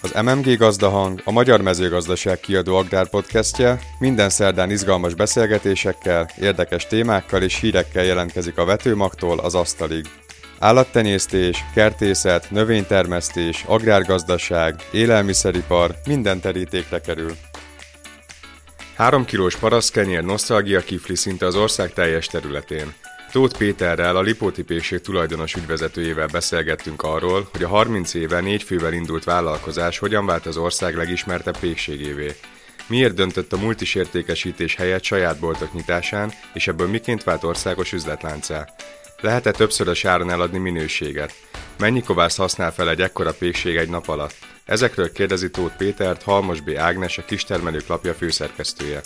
Az 0.00 0.22
MMG 0.22 0.56
Gazdahang, 0.56 1.20
a 1.24 1.30
Magyar 1.30 1.60
Mezőgazdaság 1.60 2.40
kiadó 2.40 2.76
agrárpodcastje 2.76 3.80
minden 3.98 4.28
szerdán 4.28 4.70
izgalmas 4.70 5.14
beszélgetésekkel, 5.14 6.30
érdekes 6.40 6.86
témákkal 6.86 7.42
és 7.42 7.60
hírekkel 7.60 8.04
jelentkezik 8.04 8.58
a 8.58 8.64
vetőmagtól 8.64 9.38
az 9.38 9.54
asztalig. 9.54 10.06
Állattenyésztés, 10.58 11.64
kertészet, 11.74 12.50
növénytermesztés, 12.50 13.64
agrárgazdaság, 13.66 14.74
élelmiszeripar 14.92 15.94
minden 16.06 16.40
terítékre 16.40 17.00
kerül. 17.00 17.36
3 18.96 19.24
kilós 19.24 19.56
paraszkenyér 19.56 20.24
nosztalgia 20.24 20.80
kifli 20.80 21.16
szinte 21.16 21.46
az 21.46 21.54
ország 21.54 21.92
teljes 21.92 22.26
területén. 22.26 22.94
Tóth 23.32 23.58
Péterrel, 23.58 24.16
a 24.16 24.20
Lipóti 24.20 24.62
Pékség 24.62 25.00
tulajdonos 25.00 25.54
ügyvezetőjével 25.54 26.26
beszélgettünk 26.26 27.02
arról, 27.02 27.48
hogy 27.52 27.62
a 27.62 27.68
30 27.68 28.14
éve 28.14 28.40
négy 28.40 28.62
fővel 28.62 28.92
indult 28.92 29.24
vállalkozás 29.24 29.98
hogyan 29.98 30.26
vált 30.26 30.46
az 30.46 30.56
ország 30.56 30.96
legismertebb 30.96 31.58
pékségévé. 31.58 32.36
Miért 32.86 33.14
döntött 33.14 33.52
a 33.52 33.56
multis 33.56 33.94
értékesítés 33.94 34.74
helyett 34.74 35.02
saját 35.02 35.38
boltok 35.38 35.72
nyitásán, 35.72 36.32
és 36.52 36.68
ebből 36.68 36.88
miként 36.88 37.24
vált 37.24 37.44
országos 37.44 37.92
üzletláncá? 37.92 38.68
Lehet-e 39.20 39.50
többszörös 39.50 40.04
áron 40.04 40.30
eladni 40.30 40.58
minőséget? 40.58 41.34
Mennyi 41.78 42.02
kovász 42.02 42.36
használ 42.36 42.72
fel 42.72 42.90
egy 42.90 43.00
ekkora 43.00 43.32
pékség 43.32 43.76
egy 43.76 43.88
nap 43.88 44.08
alatt? 44.08 44.34
Ezekről 44.64 45.12
kérdezi 45.12 45.50
Tóth 45.50 45.76
Pétert 45.76 46.22
Halmos 46.22 46.60
B. 46.60 46.70
Ágnes, 46.76 47.18
a 47.18 47.24
Kistermelők 47.24 47.86
lapja 47.86 48.14
főszerkesztője. 48.14 49.00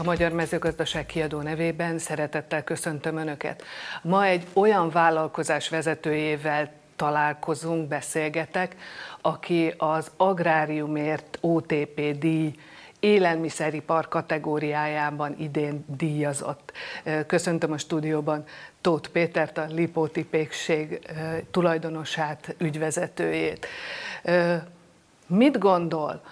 A 0.00 0.02
Magyar 0.02 0.32
Mezőgazdaság 0.32 1.06
kiadó 1.06 1.40
nevében 1.40 1.98
szeretettel 1.98 2.64
köszöntöm 2.64 3.16
Önöket. 3.16 3.62
Ma 4.02 4.24
egy 4.24 4.46
olyan 4.52 4.90
vállalkozás 4.90 5.68
vezetőjével 5.68 6.72
találkozunk, 6.96 7.88
beszélgetek, 7.88 8.76
aki 9.20 9.74
az 9.76 10.10
agráriumért 10.16 11.38
OTP 11.40 12.18
díj 12.18 12.54
élelmiszeripar 13.00 14.08
kategóriájában 14.08 15.34
idén 15.38 15.84
díjazott. 15.96 16.72
Köszöntöm 17.26 17.72
a 17.72 17.78
stúdióban 17.78 18.44
Tóth 18.80 19.08
Pétert, 19.08 19.58
a 19.58 19.66
Lipóti 19.68 20.24
Pékség 20.24 21.00
tulajdonosát, 21.50 22.54
ügyvezetőjét. 22.58 23.66
Mit 25.26 25.58
gondol, 25.58 26.22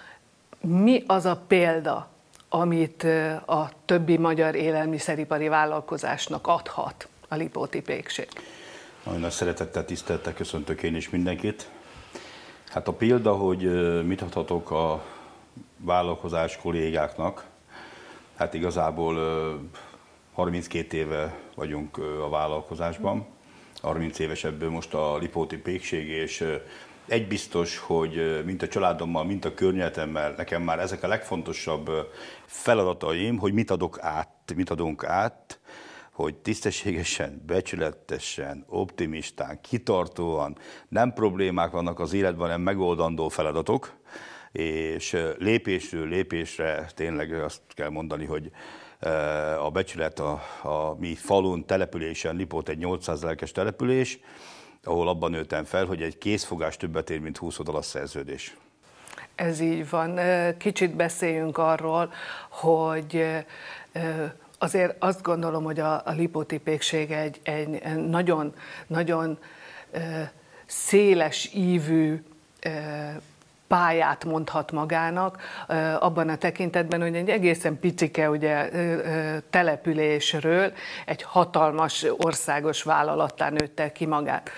mi 0.61 1.03
az 1.07 1.25
a 1.25 1.43
példa, 1.47 2.07
amit 2.49 3.03
a 3.45 3.69
többi 3.85 4.17
magyar 4.17 4.55
élelmiszeripari 4.55 5.47
vállalkozásnak 5.47 6.47
adhat 6.47 7.07
a 7.27 7.35
Lipóti 7.35 7.81
Pékség? 7.81 8.27
Nagyon 9.03 9.19
nagy 9.19 9.31
szeretettel, 9.31 9.85
tisztelettel 9.85 10.33
köszöntök 10.33 10.83
én 10.83 10.95
is 10.95 11.09
mindenkit. 11.09 11.69
Hát 12.69 12.87
a 12.87 12.93
példa, 12.93 13.33
hogy 13.35 13.61
mit 14.05 14.21
adhatok 14.21 14.71
a 14.71 15.03
vállalkozás 15.77 16.57
kollégáknak, 16.57 17.45
hát 18.35 18.53
igazából 18.53 19.15
32 20.33 20.97
éve 20.97 21.35
vagyunk 21.55 21.97
a 21.97 22.29
vállalkozásban, 22.29 23.25
30 23.81 24.19
éves 24.19 24.43
ebből 24.43 24.69
most 24.69 24.93
a 24.93 25.17
Lipóti 25.17 25.57
Pékség, 25.57 26.07
és 26.07 26.45
egy 27.09 27.27
biztos, 27.27 27.77
hogy 27.77 28.41
mint 28.45 28.61
a 28.61 28.67
családommal, 28.67 29.23
mint 29.23 29.45
a 29.45 29.53
környezetemmel, 29.53 30.33
nekem 30.37 30.61
már 30.61 30.79
ezek 30.79 31.03
a 31.03 31.07
legfontosabb 31.07 31.89
feladataim, 32.45 33.37
hogy 33.37 33.53
mit 33.53 33.71
adok 33.71 33.97
át, 34.01 34.53
mit 34.55 34.69
adunk 34.69 35.03
át, 35.03 35.59
hogy 36.11 36.35
tisztességesen, 36.35 37.43
becsületesen, 37.45 38.65
optimistán, 38.67 39.59
kitartóan, 39.61 40.57
nem 40.89 41.13
problémák 41.13 41.71
vannak 41.71 41.99
az 41.99 42.13
életben, 42.13 42.41
hanem 42.41 42.61
megoldandó 42.61 43.29
feladatok, 43.29 43.93
és 44.51 45.17
lépésről 45.37 46.07
lépésre 46.07 46.89
tényleg 46.95 47.33
azt 47.33 47.61
kell 47.67 47.89
mondani, 47.89 48.25
hogy 48.25 48.51
a 49.59 49.69
becsület 49.69 50.19
a, 50.19 50.41
a 50.61 50.95
mi 50.99 51.15
falun, 51.15 51.65
településen, 51.65 52.35
Lipót 52.35 52.69
egy 52.69 52.77
800 52.77 53.21
lelkes 53.21 53.51
település, 53.51 54.19
ahol 54.83 55.07
abban 55.07 55.31
nőttem 55.31 55.63
fel, 55.63 55.85
hogy 55.85 56.01
egy 56.01 56.17
készfogás 56.17 56.77
többet 56.77 57.09
ér, 57.09 57.19
mint 57.19 57.37
20 57.37 57.59
oldalas 57.59 57.85
szerződés. 57.85 58.57
Ez 59.35 59.59
így 59.59 59.89
van. 59.89 60.19
Kicsit 60.57 60.95
beszéljünk 60.95 61.57
arról, 61.57 62.13
hogy 62.49 63.25
azért 64.57 64.95
azt 64.99 65.21
gondolom, 65.21 65.63
hogy 65.63 65.79
a, 65.79 65.93
a 66.05 66.11
lipotipékség 66.11 67.11
egy, 67.11 67.39
egy 67.43 67.81
nagyon, 67.95 68.53
nagyon 68.87 69.37
széles 70.65 71.49
ívű 71.53 72.23
pályát 73.69 74.25
mondhat 74.25 74.71
magának, 74.71 75.41
abban 75.99 76.29
a 76.29 76.37
tekintetben, 76.37 77.01
hogy 77.01 77.15
egy 77.15 77.29
egészen 77.29 77.79
picike 77.79 78.29
ugye, 78.29 78.69
településről 79.49 80.73
egy 81.05 81.21
hatalmas 81.21 82.05
országos 82.17 82.83
vállalattá 82.83 83.49
nőtte 83.49 83.91
ki 83.91 84.05
magát. 84.05 84.49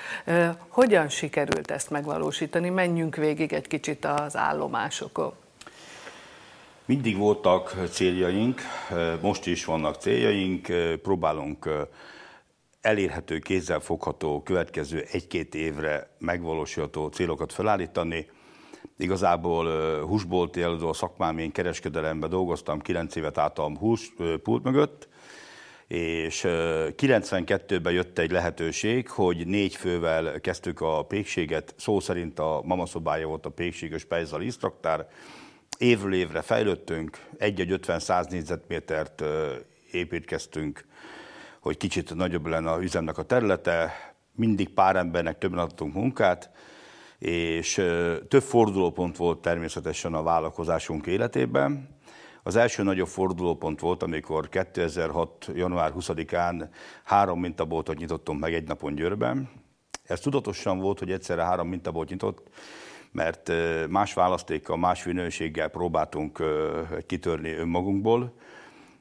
Hogyan 0.67 1.09
sikerült 1.09 1.71
ezt 1.71 1.89
megvalósítani? 1.89 2.69
Menjünk 2.69 3.15
végig 3.15 3.53
egy 3.53 3.67
kicsit 3.67 4.05
az 4.05 4.37
állomásokon. 4.37 5.33
Mindig 6.85 7.17
voltak 7.17 7.75
céljaink, 7.89 8.61
most 9.21 9.45
is 9.45 9.65
vannak 9.65 9.95
céljaink, 9.95 10.67
próbálunk 11.01 11.69
elérhető, 12.81 13.39
kézzelfogható, 13.39 14.41
következő 14.43 15.05
egy-két 15.11 15.55
évre 15.55 16.09
megvalósítható 16.17 17.07
célokat 17.07 17.53
felállítani. 17.53 18.29
Igazából 18.97 19.65
húsbolti 20.05 20.61
eladó 20.61 20.87
a 20.87 20.93
szakmám, 20.93 21.37
én 21.37 21.51
kereskedelemben 21.51 22.29
dolgoztam, 22.29 22.79
9 22.79 23.15
évet 23.15 23.37
álltam 23.37 23.77
hús 23.77 24.13
pult 24.43 24.63
mögött, 24.63 25.07
és 25.87 26.43
92-ben 26.47 27.93
jött 27.93 28.19
egy 28.19 28.31
lehetőség, 28.31 29.09
hogy 29.09 29.47
négy 29.47 29.75
fővel 29.75 30.39
kezdtük 30.39 30.81
a 30.81 31.05
pékséget, 31.05 31.73
szó 31.77 31.99
szerint 31.99 32.39
a 32.39 32.61
mamaszobája 32.63 33.27
volt 33.27 33.45
a 33.45 33.49
pékség, 33.49 33.93
a 33.93 33.97
Spejzal 33.97 34.41
Isztraktár. 34.41 35.07
Évről 35.77 36.13
évre 36.13 36.41
fejlődtünk, 36.41 37.25
egy-egy 37.37 37.79
50-100 37.81 38.29
négyzetmétert 38.29 39.23
építkeztünk, 39.91 40.85
hogy 41.59 41.77
kicsit 41.77 42.15
nagyobb 42.15 42.45
lenne 42.45 42.71
a 42.71 42.81
üzemnek 42.81 43.17
a 43.17 43.23
területe, 43.23 43.93
mindig 44.35 44.69
pár 44.69 44.95
embernek 44.95 45.37
többen 45.37 45.59
adtunk 45.59 45.93
munkát, 45.93 46.49
és 47.21 47.73
több 48.27 48.41
fordulópont 48.41 49.17
volt 49.17 49.39
természetesen 49.39 50.13
a 50.13 50.23
vállalkozásunk 50.23 51.07
életében. 51.07 51.99
Az 52.43 52.55
első 52.55 52.83
nagyobb 52.83 53.07
fordulópont 53.07 53.79
volt, 53.79 54.03
amikor 54.03 54.49
2006. 54.49 55.49
január 55.53 55.91
20-án 55.97 56.67
három 57.03 57.39
mintaboltot 57.39 57.97
nyitottunk 57.97 58.39
meg 58.39 58.53
egy 58.53 58.67
napon 58.67 58.95
Győrben. 58.95 59.49
Ez 60.03 60.19
tudatosan 60.19 60.79
volt, 60.79 60.99
hogy 60.99 61.11
egyszerre 61.11 61.43
három 61.43 61.67
mintabolt 61.67 62.09
nyitott, 62.09 62.47
mert 63.11 63.51
más 63.89 64.13
választékkal, 64.13 64.77
más 64.77 65.03
minőséggel 65.03 65.67
próbáltunk 65.67 66.43
kitörni 67.07 67.51
önmagunkból. 67.51 68.33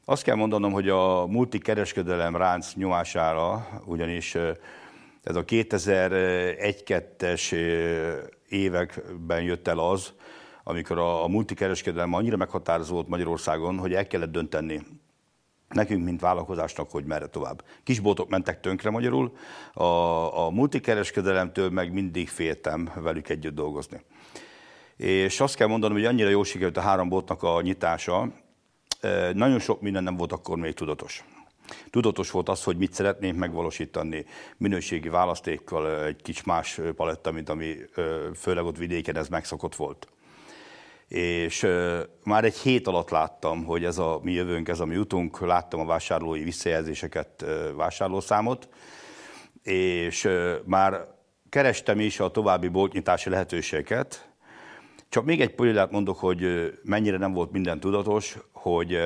Azt 0.04 0.22
kell 0.22 0.37
mondanom, 0.37 0.72
hogy 0.72 0.88
a 0.88 1.26
multikereskedelem 1.26 2.37
ránc 2.37 2.75
nyomására, 2.75 3.69
ugyanis 3.84 4.37
ez 5.22 5.36
a 5.36 5.44
2001-2-es 5.44 7.53
években 8.48 9.42
jött 9.42 9.69
el 9.69 9.78
az, 9.78 10.12
amikor 10.64 10.98
a, 10.98 11.25
a 11.25 11.28
multikereskedelem 11.28 12.14
annyira 12.14 12.36
meghatározó 12.36 12.94
volt 12.94 13.08
Magyarországon, 13.08 13.78
hogy 13.78 13.94
el 13.94 14.06
kellett 14.06 14.31
dönteni 14.31 14.82
nekünk, 15.69 16.05
mint 16.05 16.20
vállalkozásnak, 16.20 16.90
hogy 16.90 17.05
merre 17.05 17.26
tovább. 17.26 17.64
Kisboltok 17.82 18.28
mentek 18.28 18.61
tönkre 18.61 18.90
magyarul, 18.90 19.32
a, 19.72 19.84
a 20.44 20.50
multikereskedelemtől 20.50 21.70
meg 21.70 21.93
mindig 21.93 22.28
féltem 22.28 22.90
velük 22.94 23.28
együtt 23.28 23.55
dolgozni. 23.55 24.00
És 24.96 25.40
azt 25.40 25.55
kell 25.55 25.66
mondanom, 25.66 25.96
hogy 25.96 26.06
annyira 26.06 26.28
jó 26.28 26.43
sikerült 26.43 26.76
a 26.76 26.81
három 26.81 27.08
boltnak 27.08 27.43
a 27.43 27.61
nyitása, 27.61 28.32
nagyon 29.32 29.58
sok 29.58 29.81
minden 29.81 30.02
nem 30.02 30.16
volt 30.16 30.32
akkor 30.32 30.58
még 30.58 30.75
tudatos. 30.75 31.25
Tudatos 31.90 32.31
volt 32.31 32.49
az, 32.49 32.64
hogy 32.64 32.76
mit 32.76 32.93
szeretnénk 32.93 33.38
megvalósítani. 33.38 34.25
Minőségi 34.56 35.08
választékkal 35.08 36.05
egy 36.05 36.22
kicsi 36.22 36.43
más 36.44 36.81
paletta, 36.96 37.31
mint 37.31 37.49
ami 37.49 37.76
főleg 38.34 38.64
ott 38.64 38.76
vidéken 38.76 39.17
ez 39.17 39.28
megszokott 39.28 39.75
volt. 39.75 40.08
És 41.08 41.67
már 42.25 42.44
egy 42.44 42.56
hét 42.56 42.87
alatt 42.87 43.11
láttam, 43.11 43.64
hogy 43.64 43.84
ez 43.84 43.99
a 43.99 44.20
mi 44.22 44.32
jövőnk, 44.32 44.69
ez 44.69 44.81
a 44.81 44.84
mi 44.84 44.96
utunk, 44.96 45.40
láttam 45.40 45.81
a 45.81 45.84
vásárlói 45.84 46.43
visszajelzéseket, 46.43 47.44
vásárlószámot, 47.76 48.69
és 49.62 50.28
már 50.64 51.08
kerestem 51.49 52.00
is 52.00 52.20
a 52.20 52.31
további 52.31 52.69
boltnyitási 52.69 53.31
lehetőségeket, 53.31 54.31
csak 55.08 55.25
még 55.25 55.40
egy 55.40 55.55
példát 55.55 55.90
mondok, 55.90 56.19
hogy 56.19 56.73
mennyire 56.82 57.16
nem 57.16 57.32
volt 57.32 57.52
minden 57.52 57.81
tudatos, 57.81 58.37
hogy 58.52 58.99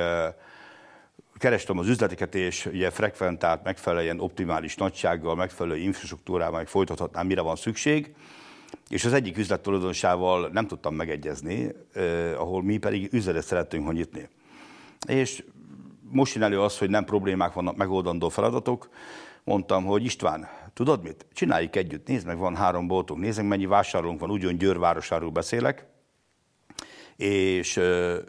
kerestem 1.44 1.78
az 1.78 1.88
üzleteket, 1.88 2.34
és 2.34 2.66
ugye 2.66 2.90
frekventált, 2.90 3.64
megfelelően 3.64 4.20
optimális 4.20 4.76
nagysággal, 4.76 5.34
megfelelő 5.34 5.76
infrastruktúrával 5.76 6.58
meg 6.58 6.68
folytathatnám, 6.68 7.26
mire 7.26 7.40
van 7.40 7.56
szükség. 7.56 8.14
És 8.88 9.04
az 9.04 9.12
egyik 9.12 9.38
üzlet 9.38 9.60
tulajdonosával 9.60 10.48
nem 10.52 10.66
tudtam 10.66 10.94
megegyezni, 10.94 11.72
eh, 11.92 12.40
ahol 12.40 12.62
mi 12.62 12.76
pedig 12.76 13.12
üzletet 13.12 13.44
szerettünk 13.44 13.92
nyitni. 13.92 14.28
És 15.08 15.44
most 16.10 16.34
jön 16.34 16.42
elő 16.42 16.60
az, 16.60 16.78
hogy 16.78 16.90
nem 16.90 17.04
problémák 17.04 17.52
vannak, 17.52 17.76
megoldandó 17.76 18.28
feladatok. 18.28 18.88
Mondtam, 19.42 19.84
hogy 19.84 20.04
István, 20.04 20.48
tudod 20.74 21.02
mit? 21.02 21.26
Csináljuk 21.32 21.76
együtt, 21.76 22.06
nézd 22.06 22.26
meg, 22.26 22.38
van 22.38 22.56
három 22.56 22.86
boltunk, 22.86 23.20
nézd 23.20 23.38
meg, 23.38 23.46
mennyi 23.46 23.66
vásárlónk 23.66 24.20
van, 24.20 24.30
ugyan 24.30 24.58
Győr 24.58 24.78
városáról 24.78 25.30
beszélek, 25.30 25.86
és 27.16 27.80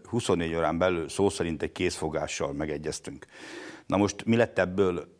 24 0.09 0.55
órán 0.55 0.77
belül 0.77 1.09
szó 1.09 1.29
szerint 1.29 1.61
egy 1.61 1.71
készfogással 1.71 2.53
megegyeztünk. 2.53 3.25
Na 3.85 3.97
most 3.97 4.25
mi 4.25 4.35
lett 4.35 4.59
ebből? 4.59 5.13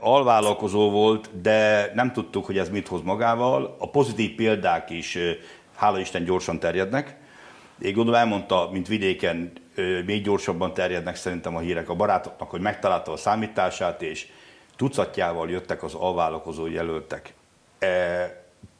Alvállalkozó 0.00 0.90
volt, 0.90 1.40
de 1.40 1.90
nem 1.94 2.12
tudtuk, 2.12 2.44
hogy 2.44 2.58
ez 2.58 2.68
mit 2.68 2.88
hoz 2.88 3.02
magával. 3.02 3.76
A 3.78 3.90
pozitív 3.90 4.34
példák 4.34 4.90
is, 4.90 5.18
hála 5.74 6.00
Isten, 6.00 6.24
gyorsan 6.24 6.58
terjednek. 6.58 7.16
Én 7.78 7.92
gondolom 7.92 8.20
elmondta, 8.20 8.68
mint 8.72 8.88
vidéken, 8.88 9.52
még 10.06 10.22
gyorsabban 10.22 10.74
terjednek 10.74 11.16
szerintem 11.16 11.56
a 11.56 11.58
hírek 11.58 11.88
a 11.88 11.94
barátoknak, 11.94 12.50
hogy 12.50 12.60
megtalálta 12.60 13.12
a 13.12 13.16
számítását, 13.16 14.02
és 14.02 14.26
tucatjával 14.76 15.50
jöttek 15.50 15.82
az 15.82 15.94
alvállalkozó 15.94 16.66
jelöltek. 16.66 17.34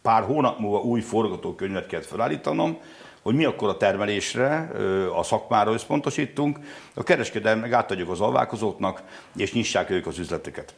Pár 0.03 0.23
hónap 0.23 0.59
múlva 0.59 0.81
új 0.81 1.01
forgatókönyvet 1.01 1.87
kellett 1.87 2.07
felállítanom, 2.07 2.79
hogy 3.23 3.35
mi 3.35 3.45
akkor 3.45 3.69
a 3.69 3.77
termelésre, 3.77 4.71
a 5.17 5.23
szakmára 5.23 5.73
összpontosítunk, 5.73 6.59
a 6.95 7.03
kereskedelmnek 7.03 7.73
átadjuk 7.73 8.11
az 8.11 8.21
alvállalkozóknak, 8.21 9.03
és 9.37 9.53
nyissák 9.53 9.91
ők 9.91 10.07
az 10.07 10.19
üzleteket. 10.19 10.75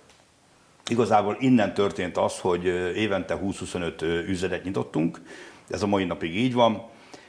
Igazából 0.87 1.37
innen 1.41 1.75
történt 1.75 2.17
az, 2.17 2.39
hogy 2.41 2.65
évente 2.97 3.39
20-25 3.43 4.03
üzletet 4.03 4.65
nyitottunk, 4.65 5.21
ez 5.69 5.83
a 5.83 5.87
mai 5.87 6.05
napig 6.05 6.37
így 6.37 6.55
van. 6.55 6.83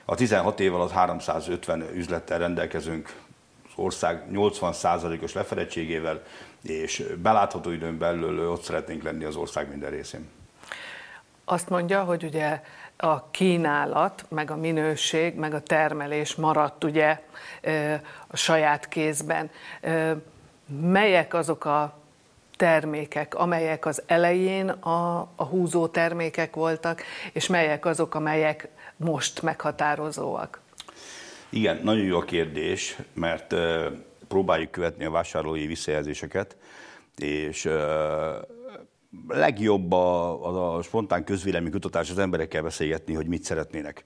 A 0.05 0.15
16 0.15 0.59
év 0.59 0.73
alatt 0.73 0.91
350 0.91 1.85
üzlettel 1.93 2.39
rendelkezünk, 2.39 3.13
az 3.65 3.71
ország 3.75 4.23
80%-os 4.31 5.33
lefedettségével, 5.33 6.21
és 6.63 7.05
belátható 7.21 7.69
időn 7.69 7.97
belül 7.97 8.49
ott 8.49 8.63
szeretnénk 8.63 9.03
lenni 9.03 9.23
az 9.23 9.35
ország 9.35 9.69
minden 9.69 9.89
részén. 9.89 10.29
Azt 11.45 11.69
mondja, 11.69 12.03
hogy 12.03 12.23
ugye 12.23 12.61
a 12.97 13.29
kínálat, 13.31 14.25
meg 14.29 14.51
a 14.51 14.55
minőség, 14.55 15.35
meg 15.35 15.53
a 15.53 15.61
termelés 15.61 16.35
maradt 16.35 16.83
ugye 16.83 17.21
a 18.27 18.37
saját 18.37 18.87
kézben. 18.87 19.49
Melyek 20.81 21.33
azok 21.33 21.65
a 21.65 21.97
termékek, 22.55 23.35
amelyek 23.35 23.85
az 23.85 24.03
elején 24.05 24.69
a, 24.69 25.19
a 25.35 25.43
húzó 25.43 25.87
termékek 25.87 26.55
voltak, 26.55 27.01
és 27.33 27.47
melyek 27.47 27.85
azok, 27.85 28.15
amelyek 28.15 28.67
most 28.95 29.41
meghatározóak? 29.41 30.61
Igen, 31.49 31.79
nagyon 31.83 32.05
jó 32.05 32.17
a 32.17 32.23
kérdés, 32.23 32.97
mert 33.13 33.55
próbáljuk 34.27 34.71
követni 34.71 35.05
a 35.05 35.11
vásárlói 35.11 35.65
visszajelzéseket, 35.65 36.55
és 37.17 37.69
legjobb 39.27 39.91
a, 39.91 40.45
a, 40.45 40.75
a 40.75 40.81
spontán 40.81 41.23
közvéleménykutatás 41.23 42.09
az 42.09 42.17
emberekkel 42.17 42.61
beszélgetni, 42.61 43.13
hogy 43.13 43.27
mit 43.27 43.43
szeretnének. 43.43 44.05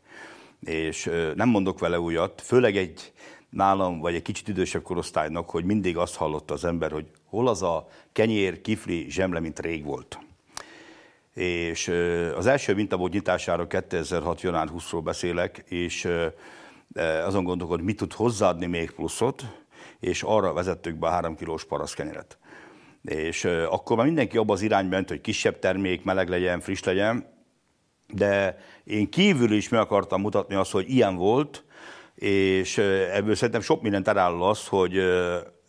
És 0.60 1.10
nem 1.36 1.50
mondok 1.50 1.80
vele 1.80 2.00
újat, 2.00 2.42
főleg 2.42 2.78
egy 2.78 3.14
nálam, 3.50 4.00
vagy 4.00 4.16
egy 4.16 4.22
kicsit 4.22 4.48
idősebb 4.48 4.82
korosztálynak, 4.82 5.50
hogy 5.50 5.64
mindig 5.64 5.98
azt 5.98 6.16
hallotta 6.16 6.54
az 6.54 6.66
ember, 6.66 6.92
hogy 6.92 7.06
hol 7.26 7.48
az 7.48 7.64
a 7.64 7.88
kenyér, 8.12 8.62
kifli, 8.62 9.06
zsemle, 9.10 9.40
mint 9.40 9.60
rég 9.60 9.84
volt. 9.84 10.20
És 11.34 11.88
az 12.36 12.46
első 12.46 12.76
mintabót 12.76 13.12
nyitására 13.12 13.68
2006. 13.68 14.42
január 14.42 14.68
20-ról 14.74 15.02
beszélek, 15.04 15.64
és 15.68 16.08
azon 17.26 17.44
gondolkodom, 17.44 17.86
mit 17.86 17.98
tud 17.98 18.14
hozzáadni 18.14 18.66
még 18.66 18.92
pluszot, 18.92 19.46
és 20.00 20.24
arra 20.24 20.54
vezettük 20.54 20.96
be 20.96 21.08
a 21.08 21.10
három 21.10 21.36
kilós 21.36 21.66
paraszkenyeret. 21.66 22.38
És 23.04 23.46
akkor 23.46 23.98
már 23.98 24.06
mindenki 24.06 24.38
abban 24.38 24.56
az 24.56 24.62
irányba 24.62 24.96
ment, 24.96 25.10
hogy 25.10 25.22
kisebb 25.22 25.60
termék, 25.60 26.04
meleg 26.04 26.30
legyen, 26.30 26.60
friss 26.60 26.84
legyen, 26.84 27.38
de 28.14 28.58
én 28.84 29.10
kívül 29.10 29.52
is 29.52 29.70
meg 29.70 29.80
akartam 29.80 30.22
mutatni 30.22 30.56
azt, 30.56 30.72
hogy 30.72 30.90
ilyen 30.90 31.16
volt, 31.16 31.64
és 32.16 32.78
ebből 33.14 33.36
szerintem 33.36 33.62
sok 33.62 33.82
mindent 33.82 34.08
eláll 34.08 34.42
az, 34.42 34.68
hogy 34.68 35.02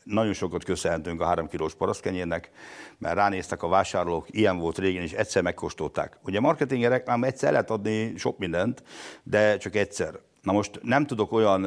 nagyon 0.04 0.32
sokat 0.32 0.64
köszönhetünk 0.64 1.20
a 1.20 1.24
három 1.24 1.48
kilós 1.48 1.74
parasztkenyérnek, 1.74 2.50
mert 2.98 3.14
ránéztek 3.14 3.62
a 3.62 3.68
vásárlók, 3.68 4.26
ilyen 4.30 4.58
volt 4.58 4.78
régen, 4.78 5.02
és 5.02 5.12
egyszer 5.12 5.42
megkóstolták. 5.42 6.18
Ugye 6.22 6.40
marketing 6.40 6.84
reklám 6.84 7.24
egyszer 7.24 7.52
lehet 7.52 7.70
adni 7.70 8.12
sok 8.16 8.38
mindent, 8.38 8.82
de 9.22 9.56
csak 9.56 9.76
egyszer. 9.76 10.20
Na 10.42 10.52
most 10.52 10.80
nem 10.82 11.06
tudok 11.06 11.32
olyan 11.32 11.66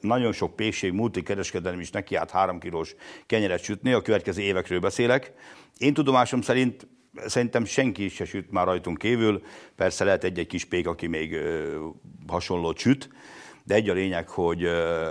nagyon 0.00 0.32
sok 0.32 0.56
pékség, 0.56 0.92
multikereskedelem 0.92 1.80
is 1.80 1.90
neki 1.90 2.14
át 2.14 2.30
három 2.30 2.58
kilós 2.58 2.94
kenyeret 3.26 3.62
sütni, 3.62 3.92
a 3.92 4.02
következő 4.02 4.42
évekről 4.42 4.80
beszélek. 4.80 5.32
Én 5.78 5.94
tudomásom 5.94 6.40
szerint 6.40 6.86
szerintem 7.26 7.64
senki 7.64 8.08
se 8.08 8.24
süt 8.24 8.50
már 8.50 8.66
rajtunk 8.66 8.98
kívül, 8.98 9.42
persze 9.76 10.04
lehet 10.04 10.24
egy-egy 10.24 10.46
kis 10.46 10.64
pék, 10.64 10.86
aki 10.86 11.06
még 11.06 11.36
hasonló 12.26 12.74
süt, 12.76 13.08
de 13.64 13.74
egy 13.74 13.88
a 13.88 13.92
lényeg, 13.92 14.28
hogy 14.28 14.64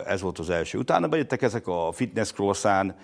ez 0.05 0.21
volt 0.21 0.39
az 0.39 0.49
első. 0.49 0.77
Utána 0.77 1.07
bejöttek 1.07 1.41
ezek 1.41 1.67
a 1.67 1.91
fitness 1.91 2.31
croissant, 2.31 2.95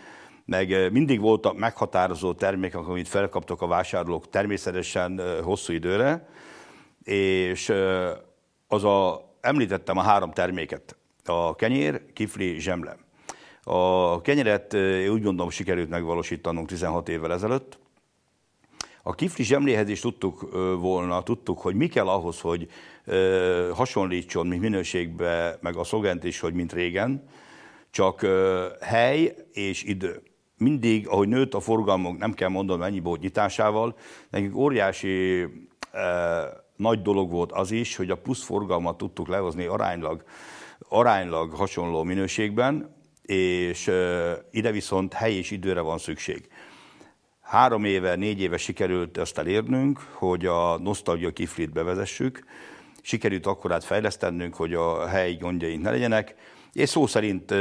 meg 0.46 0.92
mindig 0.92 1.20
voltak 1.20 1.58
meghatározó 1.58 2.34
termékek, 2.34 2.88
amit 2.88 3.08
felkaptak 3.08 3.62
a 3.62 3.68
vásárlók 3.68 4.30
természetesen 4.30 5.22
hosszú 5.44 5.74
időre, 5.74 6.30
és 7.04 7.74
az 8.68 8.84
a 8.84 9.27
említettem 9.42 9.98
a 9.98 10.02
három 10.02 10.32
terméket, 10.32 10.96
a 11.26 11.56
kenyér, 11.56 12.02
kifli, 12.14 12.60
zsemle. 12.60 12.98
A 13.64 14.22
kenyeret 14.22 14.74
úgy 15.10 15.24
gondolom 15.24 15.50
sikerült 15.50 15.90
megvalósítanunk 15.90 16.68
16 16.68 17.10
évvel 17.10 17.34
ezelőtt. 17.34 17.80
A 19.04 19.16
kifli 19.16 19.44
zsemléhez 19.44 19.90
is 19.90 20.00
tudtuk 20.00 20.50
volna, 20.80 21.24
tudtuk, 21.24 21.60
hogy 21.60 21.76
mi 21.76 21.88
kell 21.88 22.08
ahhoz, 22.08 22.42
hogy 22.42 22.70
hasonlítson, 23.74 24.48
mint 24.48 24.62
minőségbe, 24.62 25.58
meg 25.62 25.76
a 25.76 25.84
szolgánt 25.84 26.24
is, 26.24 26.40
hogy 26.40 26.54
mint 26.54 26.74
régen, 26.74 27.28
csak 27.92 28.26
hely 28.82 29.36
és 29.52 29.84
idő. 29.84 30.22
Mindig, 30.58 31.08
ahogy 31.08 31.28
nőtt 31.28 31.54
a 31.54 31.60
forgalmunk, 31.60 32.20
nem 32.20 32.34
kell 32.34 32.50
mondanom 32.50 32.82
ennyi 32.82 33.00
bót 33.00 33.20
nyitásával, 33.20 33.98
nekünk 34.30 34.56
óriási 34.56 35.46
nagy 36.78 37.02
dolog 37.02 37.32
volt 37.32 37.52
az 37.52 37.72
is, 37.72 37.96
hogy 37.96 38.10
a 38.10 38.18
plusz 38.18 38.44
forgalmat 38.44 38.98
tudtuk 38.98 39.28
lehozni 39.28 39.66
aránylag, 39.66 40.24
aránylag 40.90 41.52
hasonló 41.52 42.04
minőségben, 42.04 42.96
és 43.22 43.92
ide 44.52 44.72
viszont 44.72 45.14
hely 45.14 45.34
és 45.34 45.52
időre 45.52 45.82
van 45.82 45.98
szükség. 45.98 46.48
Három 47.42 47.84
éve, 47.84 48.16
négy 48.16 48.42
éve 48.42 48.58
sikerült 48.58 49.18
ezt 49.18 49.38
elérnünk, 49.38 50.00
hogy 50.14 50.46
a 50.46 50.78
nosztalgia 50.78 51.32
kiflit 51.32 51.72
bevezessük, 51.72 52.44
sikerült 53.02 53.46
akkorát 53.46 53.84
fejlesztenünk, 53.84 54.56
hogy 54.56 54.74
a 54.74 55.08
helyi 55.08 55.36
gondjaink 55.36 55.84
ne 55.84 55.92
legyenek, 55.92 56.36
és 56.74 56.90
szó 56.90 57.08
szerint 57.08 57.52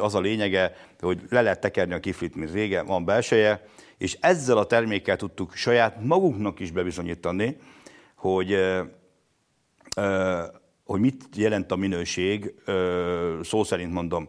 az 0.00 0.14
a 0.14 0.20
lényege, 0.20 0.76
hogy 1.00 1.20
le 1.28 1.42
lehet 1.42 1.60
tekerni 1.60 1.94
a 1.94 2.00
kiflit, 2.00 2.34
mint 2.34 2.52
régen, 2.52 2.86
van 2.86 3.04
belseje, 3.04 3.66
és 3.98 4.16
ezzel 4.20 4.58
a 4.58 4.66
termékkel 4.66 5.16
tudtuk 5.16 5.54
saját 5.54 6.04
magunknak 6.04 6.60
is 6.60 6.70
bebizonyítani, 6.70 7.56
hogy, 8.18 8.56
hogy 10.84 11.00
mit 11.00 11.24
jelent 11.36 11.72
a 11.72 11.76
minőség, 11.76 12.54
szó 13.42 13.64
szerint 13.64 13.92
mondom, 13.92 14.28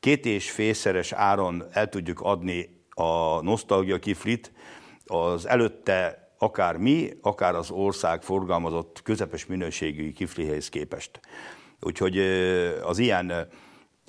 két 0.00 0.26
és 0.26 0.50
félszeres 0.50 1.12
áron 1.12 1.64
el 1.72 1.88
tudjuk 1.88 2.20
adni 2.20 2.84
a 2.90 3.40
nosztalgia 3.42 3.98
kiflit, 3.98 4.52
az 5.04 5.46
előtte 5.46 6.30
akár 6.38 6.76
mi, 6.76 7.10
akár 7.22 7.54
az 7.54 7.70
ország 7.70 8.22
forgalmazott 8.22 9.00
közepes 9.02 9.46
minőségű 9.46 10.12
kiflihez 10.12 10.68
képest. 10.68 11.20
Úgyhogy 11.80 12.18
az 12.82 12.98
ilyen 12.98 13.48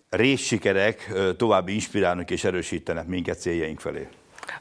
részsikerek 0.09 1.13
további 1.37 1.73
inspirálnak 1.73 2.31
és 2.31 2.43
erősítenek 2.43 3.07
minket 3.07 3.39
céljaink 3.39 3.79
felé. 3.79 4.07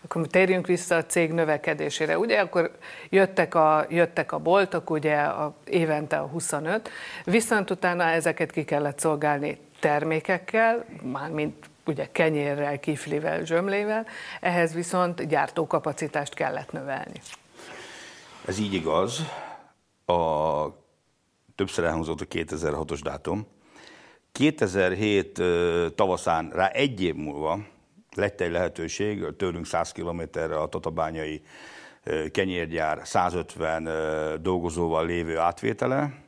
Akkor 0.05 0.27
térjünk 0.27 0.67
vissza 0.67 0.97
a 0.97 1.07
cég 1.07 1.33
növekedésére. 1.33 2.19
Ugye 2.19 2.41
akkor 2.41 2.71
jöttek 3.09 3.55
a, 3.55 3.87
jöttek 3.89 4.33
a 4.33 4.39
boltok, 4.39 4.91
ugye 4.91 5.17
a, 5.17 5.55
évente 5.65 6.17
a 6.17 6.27
25, 6.27 6.91
viszont 7.25 7.71
utána 7.71 8.05
ezeket 8.05 8.51
ki 8.51 8.65
kellett 8.65 8.99
szolgálni 8.99 9.59
termékekkel, 9.81 10.85
mármint 11.03 11.71
ugye 11.87 12.09
kenyérrel, 12.13 12.81
kiflivel, 12.81 13.45
zsömlével, 13.45 14.07
ehhez 14.41 14.75
viszont 14.75 15.29
gyártókapacitást 15.29 16.35
kellett 16.35 16.73
növelni. 16.73 17.21
Ez 18.47 18.59
így 18.59 18.75
igaz. 18.75 19.21
A 20.07 20.67
többször 21.55 21.85
elhangzott 21.85 22.21
a 22.21 22.25
2006-os 22.25 23.01
dátum. 23.03 23.47
2007 24.33 25.43
tavaszán 25.95 26.51
rá 26.51 26.67
egy 26.67 27.03
év 27.03 27.15
múlva 27.15 27.59
lett 28.17 28.41
egy 28.41 28.51
lehetőség, 28.51 29.25
tőlünk 29.37 29.67
100 29.67 29.93
kilométerre 29.93 30.61
a 30.61 30.69
Tatabányai 30.69 31.43
kenyérgyár 32.31 33.01
150 33.05 33.89
dolgozóval 34.43 35.07
lévő 35.07 35.39
átvétele, 35.39 36.25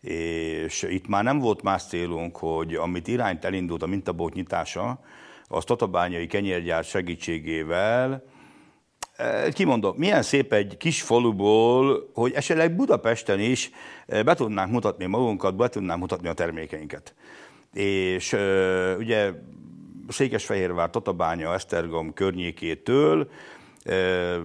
és 0.00 0.82
itt 0.82 1.08
már 1.08 1.24
nem 1.24 1.38
volt 1.38 1.62
más 1.62 1.82
célunk, 1.82 2.36
hogy 2.36 2.74
amit 2.74 3.08
irányt 3.08 3.44
elindult 3.44 3.82
a 3.82 3.86
mintabót 3.86 4.34
nyitása, 4.34 5.00
az 5.48 5.64
Tatabányai 5.64 6.26
kenyérgyár 6.26 6.84
segítségével 6.84 8.24
kimondom, 9.52 9.96
milyen 9.96 10.22
szép 10.22 10.52
egy 10.52 10.76
kis 10.76 11.02
faluból, 11.02 12.10
hogy 12.14 12.32
esetleg 12.32 12.76
Budapesten 12.76 13.40
is 13.40 13.70
be 14.06 14.34
tudnánk 14.34 14.72
mutatni 14.72 15.06
magunkat, 15.06 15.56
be 15.56 15.68
tudnánk 15.68 16.00
mutatni 16.00 16.28
a 16.28 16.32
termékeinket. 16.32 17.14
És 17.72 18.32
ugye 18.98 19.32
Székesfehérvár, 20.08 20.90
Tatabánya, 20.90 21.54
Esztergom 21.54 22.12
környékétől 22.12 23.30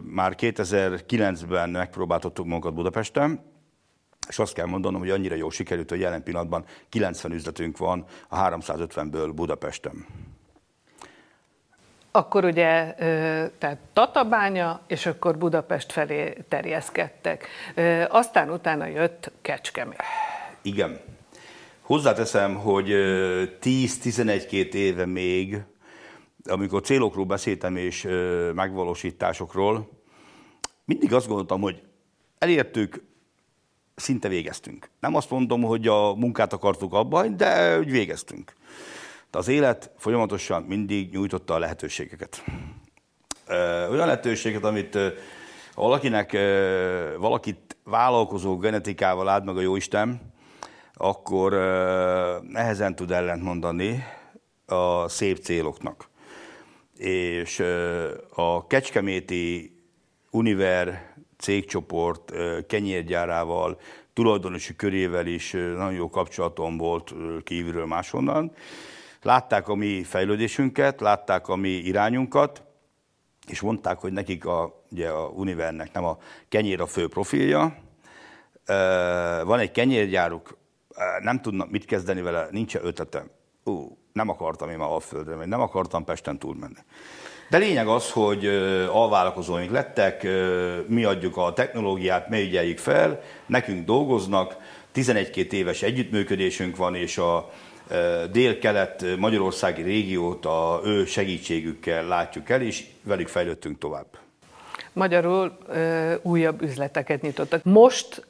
már 0.01 0.35
2009-ben 0.37 1.69
megpróbáltattuk 1.69 2.45
magunkat 2.45 2.73
Budapesten, 2.73 3.51
és 4.27 4.39
azt 4.39 4.53
kell 4.53 4.65
mondanom, 4.65 4.99
hogy 4.99 5.09
annyira 5.09 5.35
jól 5.35 5.51
sikerült, 5.51 5.89
hogy 5.89 5.99
jelen 5.99 6.23
pillanatban 6.23 6.65
90 6.89 7.31
üzletünk 7.31 7.77
van 7.77 8.05
a 8.27 8.49
350-ből 8.49 9.31
Budapesten. 9.35 10.05
Akkor 12.11 12.45
ugye, 12.45 12.93
tehát 13.57 13.77
Tatabánya, 13.93 14.81
és 14.87 15.05
akkor 15.05 15.37
Budapest 15.37 15.91
felé 15.91 16.33
terjeszkedtek. 16.47 17.47
Aztán 18.09 18.49
utána 18.49 18.85
jött 18.85 19.31
Kecskemét. 19.41 20.03
Igen. 20.61 20.99
Hozzáteszem, 21.93 22.55
hogy 22.55 22.87
10-11-2 23.61 24.73
éve 24.73 25.05
még, 25.05 25.61
amikor 26.45 26.81
célokról 26.81 27.25
beszéltem 27.25 27.75
és 27.75 28.07
megvalósításokról, 28.53 29.89
mindig 30.85 31.13
azt 31.13 31.27
gondoltam, 31.27 31.61
hogy 31.61 31.81
elértük, 32.37 33.03
szinte 33.95 34.27
végeztünk. 34.27 34.89
Nem 34.99 35.15
azt 35.15 35.29
mondom, 35.29 35.61
hogy 35.61 35.87
a 35.87 36.13
munkát 36.15 36.53
akartuk 36.53 36.93
abban, 36.93 37.37
de 37.37 37.79
úgy 37.79 37.91
végeztünk. 37.91 38.53
De 39.31 39.37
az 39.37 39.47
élet 39.47 39.91
folyamatosan 39.97 40.63
mindig 40.63 41.11
nyújtotta 41.11 41.53
a 41.53 41.59
lehetőségeket. 41.59 42.43
Olyan 43.89 44.05
lehetőséget, 44.05 44.63
amit 44.63 44.97
valakinek, 45.75 46.31
valakit 47.17 47.77
vállalkozó 47.83 48.57
genetikával 48.57 49.29
áld 49.29 49.45
meg 49.45 49.57
a 49.57 49.61
Jóisten, 49.61 50.32
akkor 50.93 51.51
nehezen 52.47 52.95
tud 52.95 53.11
ellentmondani 53.11 54.03
a 54.65 55.07
szép 55.07 55.37
céloknak. 55.37 56.09
És 56.97 57.63
a 58.29 58.67
Kecskeméti 58.67 59.75
Univer 60.31 61.13
cégcsoport 61.37 62.33
kenyérgyárával, 62.67 63.79
tulajdonosi 64.13 64.75
körével 64.75 65.27
is 65.27 65.51
nagyon 65.51 65.93
jó 65.93 66.09
kapcsolatom 66.09 66.77
volt 66.77 67.13
kívülről 67.43 67.85
máshonnan. 67.85 68.51
Látták 69.21 69.67
a 69.67 69.75
mi 69.75 70.03
fejlődésünket, 70.03 71.01
látták 71.01 71.47
a 71.47 71.55
mi 71.55 71.69
irányunkat, 71.69 72.63
és 73.47 73.61
mondták, 73.61 73.99
hogy 73.99 74.11
nekik 74.11 74.45
a, 74.45 74.83
ugye 74.91 75.09
a 75.09 75.27
Univernek 75.27 75.93
nem 75.93 76.05
a 76.05 76.17
kenyér 76.49 76.81
a 76.81 76.87
fő 76.87 77.07
profilja. 77.07 77.75
Van 79.43 79.59
egy 79.59 79.71
kenyérgyáruk, 79.71 80.57
nem 81.21 81.41
tudnak 81.41 81.69
mit 81.69 81.85
kezdeni 81.85 82.21
vele, 82.21 82.47
nincs 82.51 82.75
ötletem. 82.75 83.29
Ú, 83.63 83.97
nem 84.13 84.29
akartam 84.29 84.69
én 84.69 84.77
már 84.77 84.89
Alföldre 84.89 85.35
menni, 85.35 85.49
nem 85.49 85.61
akartam 85.61 86.03
Pesten 86.03 86.39
túlmenni. 86.39 86.79
De 87.49 87.57
lényeg 87.57 87.87
az, 87.87 88.11
hogy 88.11 88.45
alvállalkozóink 88.91 89.71
lettek, 89.71 90.27
mi 90.87 91.03
adjuk 91.03 91.37
a 91.37 91.53
technológiát, 91.53 92.29
mi 92.29 92.41
ügyeljük 92.41 92.77
fel, 92.77 93.21
nekünk 93.45 93.85
dolgoznak, 93.85 94.55
11-2 94.95 95.51
éves 95.51 95.81
együttműködésünk 95.81 96.75
van, 96.75 96.95
és 96.95 97.17
a 97.17 97.49
dél-kelet 98.31 99.05
magyarországi 99.17 99.81
régiót 99.81 100.45
a 100.45 100.81
ő 100.83 101.05
segítségükkel 101.05 102.07
látjuk 102.07 102.49
el, 102.49 102.61
és 102.61 102.85
velük 103.03 103.27
fejlődtünk 103.27 103.77
tovább. 103.77 104.05
Magyarul 104.93 105.57
újabb 106.21 106.61
üzleteket 106.61 107.21
nyitottak. 107.21 107.63
Most 107.63 108.25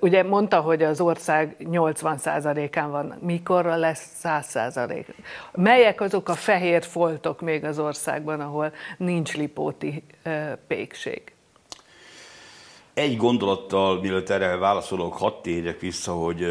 Ugye 0.00 0.22
mondta, 0.22 0.60
hogy 0.60 0.82
az 0.82 1.00
ország 1.00 1.56
80%-án 1.58 2.90
van. 2.90 3.14
Mikorra 3.20 3.76
lesz 3.76 4.20
100%? 4.22 5.04
Melyek 5.52 6.00
azok 6.00 6.28
a 6.28 6.34
fehér 6.34 6.84
foltok 6.84 7.40
még 7.40 7.64
az 7.64 7.78
országban, 7.78 8.40
ahol 8.40 8.72
nincs 8.96 9.36
lipóti 9.36 10.04
pékség? 10.66 11.22
Egy 12.94 13.16
gondolattal, 13.16 14.00
mielőtt 14.00 14.28
erre 14.28 14.56
válaszolok, 14.56 15.16
hadd 15.16 15.42
térjek 15.42 15.80
vissza, 15.80 16.12
hogy 16.12 16.46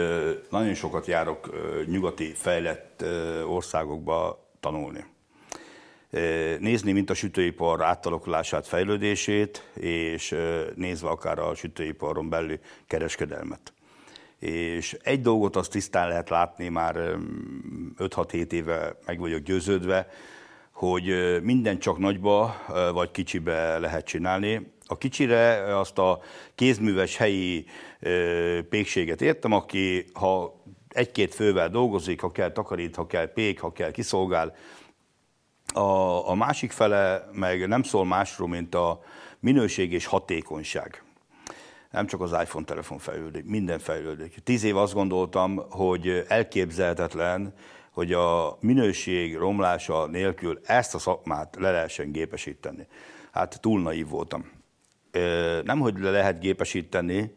nagyon 0.49 0.73
sokat 0.73 1.05
járok 1.05 1.49
nyugati 1.85 2.33
fejlett 2.35 3.03
országokba 3.47 4.39
tanulni 4.59 5.10
nézni, 6.59 6.91
mint 6.91 7.09
a 7.09 7.13
sütőipar 7.13 7.83
átalakulását, 7.83 8.67
fejlődését, 8.67 9.69
és 9.79 10.35
nézve 10.75 11.09
akár 11.09 11.39
a 11.39 11.55
sütőiparon 11.55 12.29
belül 12.29 12.59
kereskedelmet. 12.87 13.73
És 14.39 14.97
egy 15.03 15.21
dolgot 15.21 15.55
azt 15.55 15.71
tisztán 15.71 16.07
lehet 16.07 16.29
látni, 16.29 16.69
már 16.69 16.95
5-6-7 17.97 18.51
éve 18.51 18.95
meg 19.05 19.19
vagyok 19.19 19.39
győződve, 19.39 20.07
hogy 20.71 21.05
minden 21.41 21.79
csak 21.79 21.97
nagyba 21.97 22.55
vagy 22.93 23.11
kicsibe 23.11 23.79
lehet 23.79 24.05
csinálni. 24.05 24.73
A 24.85 24.97
kicsire 24.97 25.77
azt 25.77 25.97
a 25.97 26.21
kézműves 26.55 27.17
helyi 27.17 27.65
pékséget 28.69 29.21
értem, 29.21 29.51
aki 29.51 30.05
ha 30.13 30.63
egy-két 30.87 31.35
fővel 31.35 31.69
dolgozik, 31.69 32.21
ha 32.21 32.31
kell 32.31 32.51
takarít, 32.51 32.95
ha 32.95 33.07
kell 33.07 33.33
pék, 33.33 33.59
ha 33.59 33.71
kell 33.71 33.91
kiszolgál, 33.91 34.55
a, 35.73 36.29
a 36.29 36.33
másik 36.33 36.71
fele 36.71 37.29
meg 37.31 37.67
nem 37.67 37.83
szól 37.83 38.05
másról, 38.05 38.47
mint 38.47 38.75
a 38.75 39.01
minőség 39.39 39.93
és 39.93 40.05
hatékonyság. 40.05 41.03
Nem 41.91 42.07
csak 42.07 42.21
az 42.21 42.31
iPhone 42.31 42.65
telefon 42.65 42.97
fejlődik, 42.97 43.45
minden 43.45 43.79
fejlődik. 43.79 44.35
Tíz 44.43 44.63
év 44.63 44.77
azt 44.77 44.93
gondoltam, 44.93 45.61
hogy 45.69 46.25
elképzelhetetlen, 46.27 47.53
hogy 47.91 48.13
a 48.13 48.57
minőség 48.59 49.35
romlása 49.35 50.05
nélkül 50.05 50.59
ezt 50.63 50.95
a 50.95 50.99
szakmát 50.99 51.55
le 51.59 51.71
lehessen 51.71 52.11
gépesíteni. 52.11 52.87
Hát 53.31 53.61
túl 53.61 53.81
naív 53.81 54.07
voltam. 54.07 54.51
Nem, 55.63 55.79
hogy 55.79 55.99
le 55.99 56.11
lehet 56.11 56.39
gépesíteni, 56.39 57.35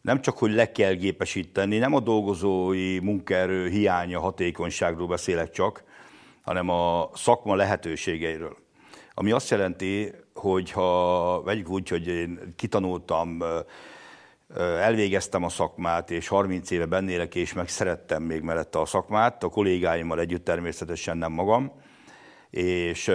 nem 0.00 0.20
csak, 0.20 0.38
hogy 0.38 0.52
le 0.52 0.72
kell 0.72 0.92
gépesíteni, 0.92 1.78
nem 1.78 1.94
a 1.94 2.00
dolgozói 2.00 2.98
munkaerő 2.98 3.68
hiánya, 3.68 4.20
hatékonyságról 4.20 5.06
beszélek 5.06 5.50
csak, 5.50 5.84
hanem 6.46 6.68
a 6.68 7.10
szakma 7.14 7.54
lehetőségeiről. 7.54 8.56
Ami 9.14 9.30
azt 9.30 9.50
jelenti, 9.50 10.12
hogy 10.34 10.70
ha 10.70 11.42
vegyük 11.42 11.68
úgy, 11.68 11.88
hogy 11.88 12.06
én 12.06 12.54
kitanultam, 12.56 13.42
elvégeztem 14.56 15.44
a 15.44 15.48
szakmát, 15.48 16.10
és 16.10 16.28
30 16.28 16.70
éve 16.70 16.86
bennélek, 16.86 17.34
és 17.34 17.52
meg 17.52 17.68
szerettem 17.68 18.22
még 18.22 18.42
mellette 18.42 18.80
a 18.80 18.84
szakmát, 18.84 19.42
a 19.42 19.48
kollégáimmal 19.48 20.20
együtt 20.20 20.44
természetesen 20.44 21.16
nem 21.16 21.32
magam, 21.32 21.72
és 22.50 23.12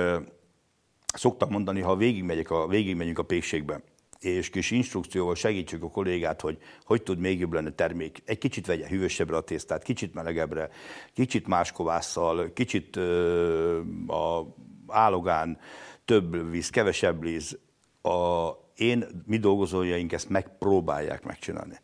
szoktam 1.14 1.50
mondani, 1.50 1.82
ha 1.82 1.96
végigmegyek 1.96 2.52
a, 2.52 2.68
végigmegyünk 2.68 3.20
a 3.20 3.24
pékségbe, 3.24 3.82
és 4.22 4.50
kis 4.50 4.72
instrukcióval 4.72 5.36
segítsük 5.36 5.84
a 5.84 5.90
kollégát, 5.90 6.42
hogy 6.42 6.58
hogy 6.84 7.04
tud 7.04 7.20
még 7.20 7.40
jobb 7.40 7.54
lenni 7.54 7.68
a 7.68 7.76
termék. 7.76 8.22
Egy 8.26 8.38
kicsit 8.38 8.66
vegye 8.66 8.88
hűvösebbre 8.88 9.36
a 9.36 9.42
tésztát, 9.42 9.84
kicsit 9.84 10.14
melegebbre, 10.14 10.70
kicsit 11.14 11.48
más 11.48 11.72
kovásszal, 11.72 12.54
kicsit 12.54 12.96
ö, 12.96 13.82
a 14.08 14.56
állogán 14.88 15.60
több 16.06 16.52
víz, 16.52 16.70
kevesebb 16.70 17.22
víz. 17.22 17.60
A, 18.02 18.50
én, 18.76 19.06
mi 19.26 19.38
dolgozójaink 19.38 20.12
ezt 20.12 20.30
megpróbálják 20.30 21.24
megcsinálni. 21.24 21.80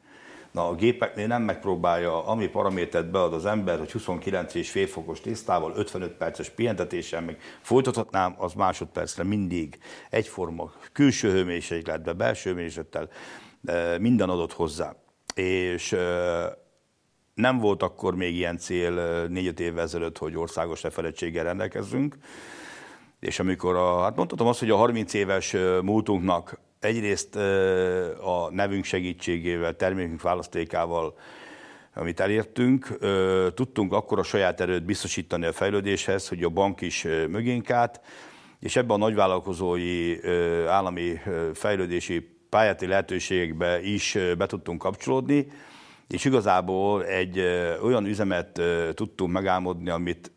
Na, 0.58 0.68
a 0.68 0.76
gépeknél 0.76 1.28
nem 1.28 1.42
megpróbálja, 1.42 2.26
ami 2.26 2.48
paramétert 2.48 3.12
bead 3.12 3.34
az 3.34 3.46
ember, 3.46 3.80
hogy 3.80 3.92
29 3.92 4.54
és 4.54 4.70
fél 4.70 4.88
fokos 4.88 5.22
tésztával, 5.22 5.74
55 5.76 6.12
perces 6.12 6.50
pihentetéssel 6.50 7.22
meg 7.22 7.38
folytathatnám, 7.62 8.36
az 8.38 8.54
másodpercre 8.54 9.24
mindig 9.24 9.78
egyforma 10.10 10.72
külső 10.92 11.32
hőmérsékletbe, 11.32 12.14
belső 12.14 12.50
hőmérséklettel 12.50 13.10
e, 13.66 13.98
minden 13.98 14.30
adott 14.30 14.54
hozzá. 14.54 14.96
És 15.36 15.92
e, 15.92 16.58
nem 17.34 17.58
volt 17.58 17.84
akkor 17.84 18.16
még 18.16 18.36
ilyen 18.36 18.58
cél 18.58 19.00
e, 19.00 19.28
négy-öt 19.28 19.60
évvel 19.60 19.84
ezelőtt, 19.84 20.18
hogy 20.18 20.38
országos 20.38 20.82
lefedettséggel 20.82 21.44
rendelkezzünk. 21.44 22.18
És 23.20 23.40
amikor 23.40 23.76
a, 23.76 24.02
hát 24.02 24.16
mondhatom 24.16 24.48
azt, 24.48 24.60
hogy 24.60 24.70
a 24.70 24.76
30 24.76 25.14
éves 25.14 25.56
múltunknak 25.82 26.60
egyrészt 26.80 27.36
a 28.22 28.50
nevünk 28.52 28.84
segítségével, 28.84 29.76
termékünk 29.76 30.22
választékával 30.22 31.16
amit 31.98 32.20
elértünk. 32.20 32.98
Tudtunk 33.54 33.94
akkor 33.94 34.20
a 34.20 34.24
saját 34.24 34.62
erőt 34.62 34.86
biztosítani 34.86 35.46
a 35.46 35.52
fejlődéshez, 35.52 36.28
hogy 36.28 36.44
a 36.44 36.50
bank 36.50 36.82
is 36.82 37.04
mögénk 37.04 37.70
át, 37.70 38.02
és 38.60 38.76
ebben 38.76 38.96
a 38.96 38.98
nagyvállalkozói 38.98 40.28
állami 40.68 41.20
fejlődési 41.54 42.38
pályáti 42.50 42.88
lehetőségekbe 42.88 43.82
is 43.82 44.18
be 44.38 44.46
tudtunk 44.46 44.82
kapcsolódni, 44.82 45.48
és 46.08 46.26
igazából 46.26 47.06
egy 47.06 47.40
olyan 47.82 48.06
üzemet 48.06 48.62
tudtunk 48.94 49.32
megálmodni, 49.32 49.90
amit 49.90 50.32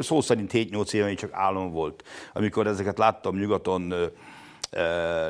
szó 0.00 0.20
szerint 0.20 0.50
7-8 0.54 0.92
éve 0.92 1.14
csak 1.14 1.32
álom 1.32 1.72
volt. 1.72 2.04
Amikor 2.32 2.66
ezeket 2.66 2.98
láttam 2.98 3.36
nyugaton, 3.36 3.94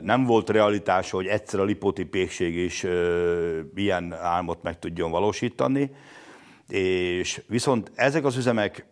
nem 0.01 0.25
volt 0.25 0.51
realitás, 0.51 1.11
hogy 1.11 1.27
egyszer 1.27 1.61
a 1.61 1.65
Lipóti 1.65 2.05
pékség 2.05 2.57
is 2.57 2.87
ilyen 3.75 4.13
álmot 4.13 4.63
meg 4.63 4.79
tudjon 4.79 5.11
valósítani, 5.11 5.95
és 6.69 7.43
viszont 7.47 7.91
ezek 7.95 8.25
az 8.25 8.37
üzemek 8.37 8.87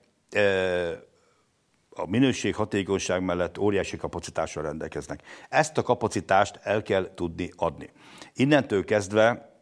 a 1.91 2.07
minőség, 2.07 2.55
hatékonyság 2.55 3.23
mellett 3.23 3.59
óriási 3.59 3.97
kapacitással 3.97 4.63
rendelkeznek. 4.63 5.23
Ezt 5.49 5.79
a 5.79 5.83
kapacitást 5.83 6.61
el 6.63 6.83
kell 6.83 7.15
tudni 7.15 7.51
adni. 7.57 7.91
Innentől 8.35 8.85
kezdve, 8.85 9.53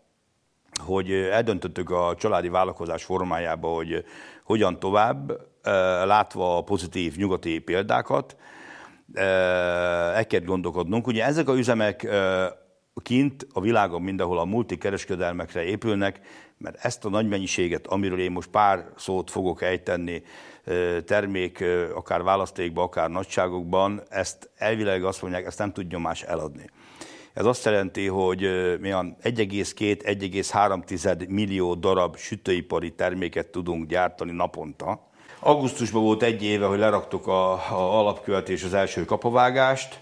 hogy 0.84 1.12
eldöntöttük 1.12 1.90
a 1.90 2.14
családi 2.18 2.48
vállalkozás 2.48 3.04
formájába, 3.04 3.68
hogy 3.68 4.04
hogyan 4.44 4.78
tovább, 4.78 5.32
látva 6.04 6.56
a 6.56 6.62
pozitív 6.62 7.16
nyugati 7.16 7.58
példákat, 7.58 8.36
el 9.14 10.26
kell 10.26 10.40
gondolkodnunk. 10.40 11.06
Ugye 11.06 11.24
ezek 11.24 11.48
a 11.48 11.56
üzemek 11.56 12.08
kint 13.02 13.46
a 13.52 13.60
világon 13.60 14.02
mindenhol 14.02 14.38
a 14.38 14.44
multikereskedelmekre 14.44 15.62
épülnek, 15.62 16.20
mert 16.58 16.84
ezt 16.84 17.04
a 17.04 17.08
nagy 17.08 17.28
mennyiséget, 17.28 17.86
amiről 17.86 18.20
én 18.20 18.30
most 18.30 18.50
pár 18.50 18.86
szót 18.96 19.30
fogok 19.30 19.62
ejteni, 19.62 20.22
termék, 21.04 21.64
akár 21.94 22.22
választékban, 22.22 22.84
akár 22.84 23.10
nagyságokban, 23.10 24.02
ezt 24.08 24.50
elvileg 24.56 25.04
azt 25.04 25.22
mondják, 25.22 25.46
ezt 25.46 25.58
nem 25.58 25.72
tudja 25.72 25.98
más 25.98 26.22
eladni. 26.22 26.70
Ez 27.32 27.44
azt 27.44 27.64
jelenti, 27.64 28.06
hogy 28.06 28.40
mi 28.80 28.90
1,2-1,3 28.90 31.28
millió 31.28 31.74
darab 31.74 32.16
sütőipari 32.16 32.94
terméket 32.94 33.46
tudunk 33.46 33.86
gyártani 33.86 34.32
naponta. 34.32 35.08
Augusztusban 35.46 36.02
volt 36.02 36.22
egy 36.22 36.42
éve, 36.42 36.66
hogy 36.66 36.78
leraktuk 36.78 37.26
a, 37.26 37.52
a 37.52 37.98
alapkövet 37.98 38.48
és 38.48 38.64
az 38.64 38.74
első 38.74 39.04
kapavágást, 39.04 39.98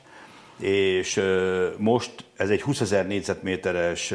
és 0.59 1.21
most 1.77 2.25
ez 2.37 2.51
egy 2.51 2.63
20 2.63 2.81
ezer 2.81 3.07
négyzetméteres 3.07 4.11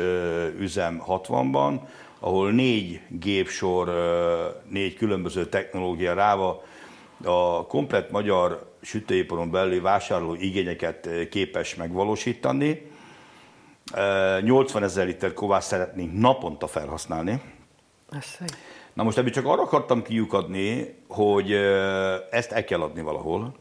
üzem 0.58 1.04
60-ban, 1.08 1.80
ahol 2.20 2.52
négy 2.52 3.00
gépsor, 3.08 3.94
négy 4.70 4.94
különböző 4.94 5.46
technológia 5.46 6.14
ráva 6.14 6.64
a 7.24 7.66
komplet 7.66 8.12
magyar 8.12 8.74
sütőiparon 8.82 9.52
belüli 9.52 9.80
vásárló 9.80 10.34
igényeket 10.34 11.10
képes 11.30 11.76
megvalósítani. 11.76 12.92
80 14.42 14.84
ezer 14.84 15.06
liter 15.06 15.34
kovász 15.34 15.68
szeretnénk 15.68 16.20
naponta 16.20 16.68
felhasználni. 16.68 17.42
Na 18.94 19.04
most 19.04 19.18
ebből 19.18 19.32
csak 19.32 19.46
arra 19.46 19.62
akartam 19.62 20.02
kiukadni, 20.02 20.96
hogy 21.08 21.52
ezt 22.32 22.52
el 22.52 22.64
kell 22.64 22.82
adni 22.82 23.02
valahol, 23.02 23.56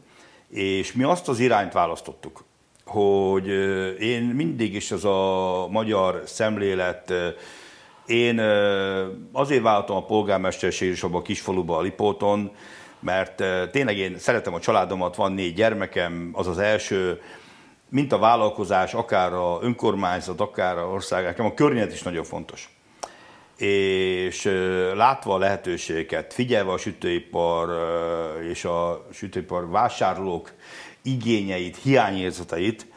és 0.49 0.93
mi 0.93 1.03
azt 1.03 1.27
az 1.27 1.39
irányt 1.39 1.73
választottuk, 1.73 2.43
hogy 2.85 3.47
én 3.99 4.23
mindig 4.23 4.73
is 4.73 4.91
az 4.91 5.05
a 5.05 5.67
magyar 5.69 6.21
szemlélet, 6.25 7.13
én 8.05 8.39
azért 9.31 9.61
váltam 9.61 9.95
a 9.95 10.05
polgármesterség 10.05 10.91
is 10.91 11.03
abban 11.03 11.19
a 11.19 11.23
kisfaluba 11.23 11.77
a 11.77 11.81
Lipóton, 11.81 12.51
mert 12.99 13.43
tényleg 13.71 13.97
én 13.97 14.17
szeretem 14.17 14.53
a 14.53 14.59
családomat, 14.59 15.15
van 15.15 15.31
négy 15.31 15.53
gyermekem, 15.53 16.29
az 16.33 16.47
az 16.47 16.57
első, 16.57 17.21
mint 17.89 18.11
a 18.11 18.17
vállalkozás, 18.17 18.93
akár 18.93 19.33
a 19.33 19.59
önkormányzat, 19.61 20.39
akár 20.39 20.77
a 20.77 20.87
ország, 20.87 21.23
nekem 21.23 21.45
a 21.45 21.53
környezet 21.53 21.93
is 21.93 22.01
nagyon 22.01 22.23
fontos. 22.23 22.78
És 23.59 24.43
látva 24.95 25.33
a 25.33 25.37
lehetőségeket, 25.37 26.33
figyelve 26.33 26.71
a 26.71 26.77
sütőipar 26.77 27.69
és 28.49 28.65
a 28.65 29.05
sütőipar 29.13 29.69
vásárlók 29.69 30.53
igényeit, 31.01 31.77
hiányérzeteit, 31.77 32.87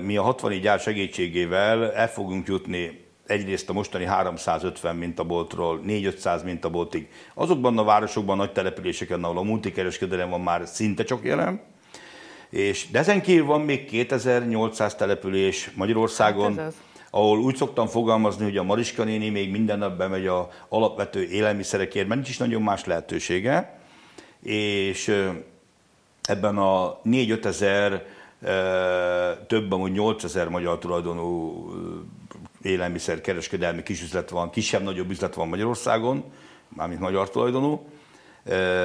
mi 0.00 0.16
a 0.16 0.22
60 0.22 0.60
gyár 0.60 0.80
segítségével 0.80 1.92
el 1.92 2.08
fogunk 2.08 2.46
jutni 2.46 3.04
egyrészt 3.26 3.68
a 3.68 3.72
mostani 3.72 4.04
350 4.04 4.96
mintaboltról 4.96 5.80
4-500 5.86 6.44
mintaboltig. 6.44 7.08
Azokban 7.34 7.78
a 7.78 7.84
városokban, 7.84 8.36
nagy 8.36 8.52
településeken, 8.52 9.24
ahol 9.24 9.38
a 9.38 9.42
multikereskedelem 9.42 10.30
van 10.30 10.40
már 10.40 10.66
szinte 10.66 11.04
csak 11.04 11.24
jelen, 11.24 11.60
és 12.50 12.90
de 12.90 12.98
ezen 12.98 13.22
kívül 13.22 13.46
van 13.46 13.60
még 13.60 13.84
2800 13.84 14.94
település 14.94 15.70
Magyarországon, 15.74 16.58
hát 16.58 16.72
ahol 17.10 17.38
úgy 17.38 17.56
szoktam 17.56 17.86
fogalmazni, 17.86 18.44
hogy 18.44 18.56
a 18.56 18.62
Mariska 18.62 19.04
néni 19.04 19.28
még 19.28 19.50
minden 19.50 19.78
nap 19.78 19.96
bemegy 19.96 20.26
a 20.26 20.48
alapvető 20.68 21.22
élelmiszerekért, 21.22 22.06
mert 22.06 22.20
nincs 22.20 22.30
is 22.30 22.38
nagyon 22.38 22.62
más 22.62 22.84
lehetősége, 22.84 23.80
és 24.42 25.28
ebben 26.22 26.58
a 26.58 27.00
4-5 27.04 27.44
ezer, 27.44 28.06
több 29.46 29.72
amúgy 29.72 29.92
8 29.92 30.24
ezer 30.24 30.48
magyar 30.48 30.78
tulajdonú 30.78 31.64
élelmiszer 32.62 33.20
kereskedelmi 33.20 33.82
kisüzlet 33.82 34.30
van, 34.30 34.50
kisebb-nagyobb 34.50 35.10
üzlet 35.10 35.34
van 35.34 35.48
Magyarországon, 35.48 36.24
mármint 36.68 37.00
magyar 37.00 37.30
tulajdonú. 37.30 37.86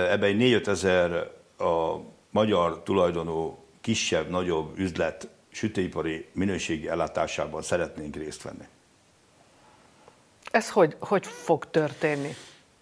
Ebben 0.09 0.29
egy 0.29 0.37
4 0.37 0.67
ezer 0.67 1.11
a 1.57 1.95
magyar 2.29 2.81
tulajdonú 2.83 3.57
kisebb-nagyobb 3.81 4.79
üzlet 4.79 5.27
sütőipari 5.55 6.27
minőségi 6.31 6.87
ellátásában 6.89 7.61
szeretnénk 7.61 8.15
részt 8.15 8.41
venni. 8.41 8.67
Ez 10.51 10.69
hogy, 10.69 10.95
hogy 10.99 11.25
fog 11.25 11.69
történni? 11.71 12.35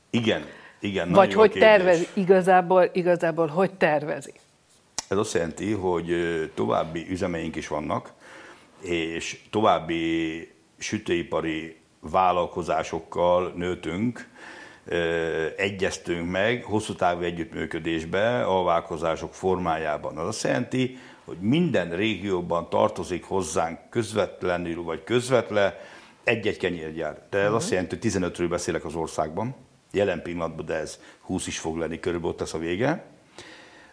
Igen, 0.09 0.45
igen. 0.79 1.12
Vagy 1.12 1.33
hogy 1.33 1.51
tervezi, 1.51 2.07
igazából, 2.13 2.89
igazából 2.93 3.47
hogy 3.47 3.73
tervezi? 3.73 4.33
Ez 5.07 5.17
azt 5.17 5.33
jelenti, 5.33 5.71
hogy 5.71 6.15
további 6.53 7.05
üzemeink 7.09 7.55
is 7.55 7.67
vannak, 7.67 8.12
és 8.81 9.41
további 9.49 10.51
sütőipari 10.77 11.77
vállalkozásokkal 11.99 13.53
nőtünk, 13.55 14.29
egyeztünk 15.57 16.31
meg 16.31 16.63
hosszú 16.63 16.93
távú 16.93 17.21
együttműködésbe 17.21 18.45
a 18.45 18.63
vállalkozások 18.63 19.33
formájában. 19.33 20.17
Az 20.17 20.27
azt 20.27 20.43
jelenti, 20.43 20.97
hogy 21.25 21.38
minden 21.39 21.95
régióban 21.95 22.69
tartozik 22.69 23.23
hozzánk 23.23 23.79
közvetlenül 23.89 24.83
vagy 24.83 25.03
közvetle 25.03 25.79
egy-egy 26.23 26.57
kenyérgyár. 26.57 27.27
De 27.29 27.38
ez 27.38 27.43
uh-huh. 27.43 27.57
azt 27.57 27.71
jelenti, 27.71 27.97
hogy 28.01 28.12
15-ről 28.12 28.47
beszélek 28.49 28.86
az 28.86 28.95
országban, 28.95 29.55
jelen 29.91 30.21
pillanatban, 30.21 30.65
de 30.65 30.73
ez 30.73 30.99
20 31.21 31.47
is 31.47 31.59
fog 31.59 31.77
lenni, 31.77 31.99
körülbelül 31.99 32.33
ott 32.33 32.39
lesz 32.39 32.53
a 32.53 32.57
vége. 32.57 33.05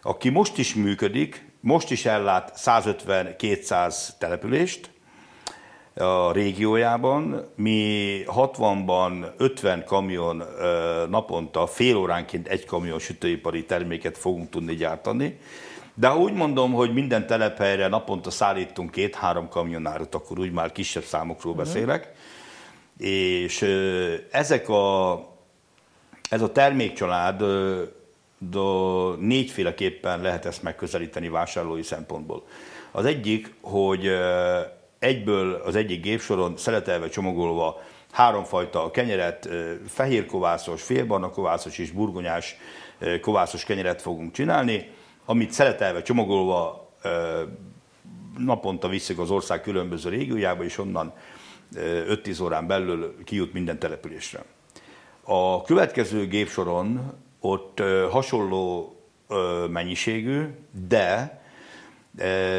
Aki 0.01 0.29
most 0.29 0.57
is 0.57 0.75
működik, 0.75 1.45
most 1.59 1.91
is 1.91 2.05
ellát 2.05 2.53
150-200 2.55 4.09
települést, 4.17 4.89
a 5.93 6.31
régiójában. 6.31 7.51
Mi 7.55 8.23
60-ban 8.27 9.25
50 9.37 9.83
kamion 9.85 10.43
naponta, 11.09 11.67
fél 11.67 11.95
óránként 11.95 12.47
egy 12.47 12.65
kamion 12.65 12.99
sütőipari 12.99 13.65
terméket 13.65 14.17
fogunk 14.17 14.49
tudni 14.49 14.75
gyártani. 14.75 15.39
De 16.01 16.07
ha 16.07 16.17
úgy 16.17 16.33
mondom, 16.33 16.73
hogy 16.73 16.93
minden 16.93 17.27
telephelyre 17.27 17.87
naponta 17.87 18.29
szállítunk 18.29 18.91
két-három 18.91 19.49
kamionárot, 19.49 20.15
akkor 20.15 20.39
úgy 20.39 20.51
már 20.51 20.71
kisebb 20.71 21.03
számokról 21.03 21.53
uh-huh. 21.53 21.67
beszélek. 21.67 22.11
És 22.97 23.61
ezek 24.31 24.69
a, 24.69 25.13
ez 26.29 26.41
a 26.41 26.51
termékcsalád 26.51 27.43
de 28.51 28.59
négyféleképpen 29.19 30.21
lehet 30.21 30.45
ezt 30.45 30.63
megközelíteni 30.63 31.29
vásárlói 31.29 31.83
szempontból. 31.83 32.43
Az 32.91 33.05
egyik, 33.05 33.53
hogy 33.61 34.11
egyből 34.99 35.53
az 35.53 35.75
egyik 35.75 36.01
gépsoron 36.01 36.57
szeletelve 36.57 37.09
csomagolva 37.09 37.81
háromfajta 38.11 38.91
kenyeret, 38.91 39.49
fehér 39.87 40.25
kovászos, 40.25 40.81
félbarna 40.81 41.29
kovászos 41.29 41.77
és 41.77 41.91
burgonyás 41.91 42.55
kovászos 43.21 43.63
kenyeret 43.63 44.01
fogunk 44.01 44.31
csinálni, 44.31 44.99
amit 45.25 45.51
szeletelve 45.51 46.01
csomagolva 46.01 46.89
naponta 48.37 48.87
visszük 48.87 49.19
az 49.19 49.31
ország 49.31 49.61
különböző 49.61 50.09
régiójába, 50.09 50.63
és 50.63 50.77
onnan 50.77 51.13
5-10 51.75 52.43
órán 52.43 52.67
belül 52.67 53.15
kijut 53.23 53.53
minden 53.53 53.79
településre. 53.79 54.43
A 55.23 55.61
következő 55.61 56.27
gépsoron 56.27 57.13
ott 57.39 57.81
hasonló 58.09 58.95
mennyiségű, 59.69 60.43
de 60.87 61.41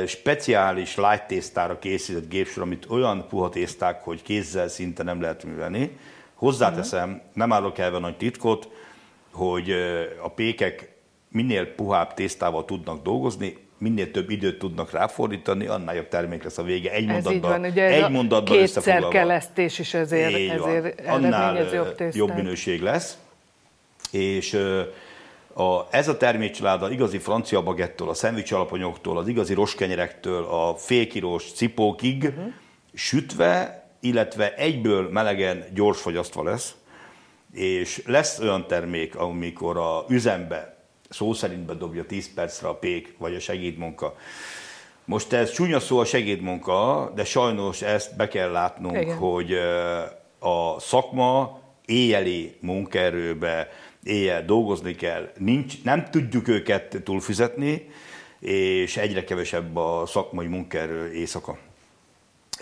speciális 0.06 0.96
light 0.96 1.26
tésztára 1.26 1.78
készített 1.78 2.28
gépsor, 2.28 2.62
amit 2.62 2.86
olyan 2.88 3.26
puha 3.28 3.48
tészták, 3.48 4.04
hogy 4.04 4.22
kézzel 4.22 4.68
szinte 4.68 5.02
nem 5.02 5.20
lehet 5.20 5.44
művelni, 5.44 5.98
Hozzáteszem, 6.42 7.22
nem 7.32 7.52
állok 7.52 7.78
elve 7.78 7.98
nagy 7.98 8.16
titkot, 8.16 8.68
hogy 9.32 9.70
a 10.22 10.28
pékek 10.28 10.91
minél 11.32 11.66
puhább 11.66 12.14
tésztával 12.14 12.64
tudnak 12.64 13.02
dolgozni, 13.02 13.56
minél 13.78 14.10
több 14.10 14.30
időt 14.30 14.58
tudnak 14.58 14.90
ráfordítani, 14.90 15.66
annál 15.66 15.94
jobb 15.94 16.08
termék 16.08 16.42
lesz 16.42 16.58
a 16.58 16.62
vége. 16.62 16.92
Egy 16.92 17.08
ez 17.08 17.24
mondatban, 17.24 17.50
van, 17.50 17.70
ugye 17.70 17.84
egy 17.84 18.10
mondatban 18.10 18.56
kétszer 18.56 19.08
kelesztés 19.08 19.78
is 19.78 19.94
ezért, 19.94 20.50
ezért 20.50 21.06
annál 21.06 21.72
jobb, 21.74 21.96
jobb 22.12 22.34
minőség 22.34 22.82
lesz. 22.82 23.18
És 24.10 24.54
a, 25.54 25.86
ez 25.90 26.08
a 26.08 26.16
termékcsalád 26.16 26.82
a 26.82 26.90
igazi 26.90 27.18
francia 27.18 27.62
bagettől, 27.62 28.08
a 28.08 28.14
szendvics 28.14 28.52
alapanyagoktól, 28.52 29.18
az 29.18 29.28
igazi 29.28 29.54
roskenyerektől, 29.54 30.44
a 30.44 30.74
félkirós 30.76 31.52
cipókig 31.52 32.24
uh-huh. 32.24 32.52
sütve, 32.94 33.84
illetve 34.00 34.54
egyből 34.54 35.08
melegen 35.10 35.64
gyors 35.74 36.00
fogyasztva 36.00 36.42
lesz, 36.42 36.74
és 37.52 38.02
lesz 38.06 38.38
olyan 38.38 38.66
termék, 38.66 39.16
amikor 39.16 39.76
a 39.76 40.04
üzembe 40.08 40.81
szó 41.12 41.32
szerint 41.32 41.66
bedobja 41.66 42.04
10 42.04 42.34
percre 42.34 42.68
a 42.68 42.74
pék, 42.74 43.14
vagy 43.18 43.34
a 43.34 43.40
segédmunka. 43.40 44.16
Most 45.04 45.32
ez 45.32 45.52
csúnya 45.52 45.80
szó 45.80 45.98
a 45.98 46.04
segédmunka, 46.04 47.12
de 47.14 47.24
sajnos 47.24 47.82
ezt 47.82 48.16
be 48.16 48.28
kell 48.28 48.50
látnunk, 48.50 49.02
Igen. 49.02 49.16
hogy 49.16 49.52
a 50.38 50.80
szakma 50.80 51.60
éjjeli 51.84 52.56
munkaerőbe, 52.60 53.68
éjjel 54.02 54.44
dolgozni 54.44 54.94
kell, 54.94 55.32
nincs, 55.38 55.82
nem 55.84 56.10
tudjuk 56.10 56.48
őket 56.48 57.00
túlfizetni, 57.04 57.88
és 58.38 58.96
egyre 58.96 59.24
kevesebb 59.24 59.76
a 59.76 60.02
szakmai 60.06 60.46
munkaerő 60.46 61.12
éjszaka. 61.12 61.58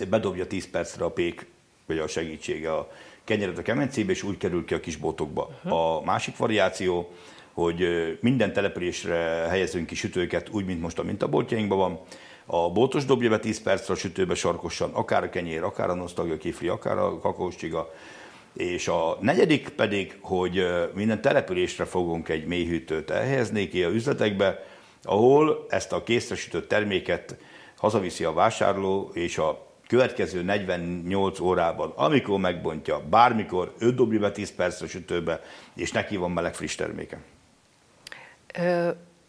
Bedobja 0.08 0.46
10 0.46 0.70
percre 0.70 1.04
a 1.04 1.10
pék, 1.10 1.46
vagy 1.86 1.98
a 1.98 2.06
segítsége 2.06 2.72
a 2.74 2.90
kenyeret 3.24 3.58
a 3.58 3.62
kemencébe, 3.62 4.12
és 4.12 4.22
úgy 4.22 4.36
kerül 4.36 4.64
ki 4.64 4.74
a 4.74 4.80
kis 4.80 4.96
botokba. 4.96 5.50
Uh-huh. 5.64 5.96
A 5.96 6.02
másik 6.04 6.36
variáció, 6.36 7.10
hogy 7.60 8.18
minden 8.20 8.52
településre 8.52 9.16
helyezünk 9.48 9.86
ki 9.86 9.94
sütőket, 9.94 10.48
úgy, 10.48 10.64
mint 10.64 10.80
most 10.80 10.98
a 10.98 11.02
mintaboltjainkban 11.02 11.78
van. 11.78 12.00
A 12.46 12.70
boltos 12.70 13.04
dobja 13.04 13.28
be 13.28 13.38
10 13.38 13.62
percre 13.62 13.94
a 13.94 13.96
sütőbe 13.96 14.34
sarkosan, 14.34 14.90
akár 14.92 15.22
a 15.22 15.28
kenyér, 15.28 15.62
akár 15.62 15.90
a 15.90 15.94
nosztagja 15.94 16.36
kifli, 16.36 16.68
akár 16.68 16.98
a 16.98 17.18
kakaós 17.18 17.56
csiga, 17.56 17.94
és 18.52 18.88
a 18.88 19.18
negyedik 19.20 19.68
pedig, 19.68 20.16
hogy 20.20 20.66
minden 20.94 21.20
településre 21.20 21.84
fogunk 21.84 22.28
egy 22.28 22.46
mélyhűtőt 22.46 23.10
elhelyezni 23.10 23.68
ki 23.68 23.82
a 23.82 23.90
üzletekbe, 23.90 24.64
ahol 25.02 25.66
ezt 25.68 25.92
a 25.92 26.02
készresütött 26.02 26.68
terméket 26.68 27.36
hazaviszi 27.76 28.24
a 28.24 28.32
vásárló, 28.32 29.10
és 29.14 29.38
a 29.38 29.66
következő 29.86 30.42
48 30.42 31.40
órában, 31.40 31.92
amikor 31.96 32.38
megbontja, 32.38 33.02
bármikor, 33.10 33.74
ő 33.78 33.90
dobja 33.90 34.18
be 34.18 34.30
10 34.30 34.54
percre 34.54 34.86
sütőbe, 34.86 35.42
és 35.74 35.92
neki 35.92 36.16
van 36.16 36.30
meleg 36.30 36.54
friss 36.54 36.74
terméke. 36.74 37.20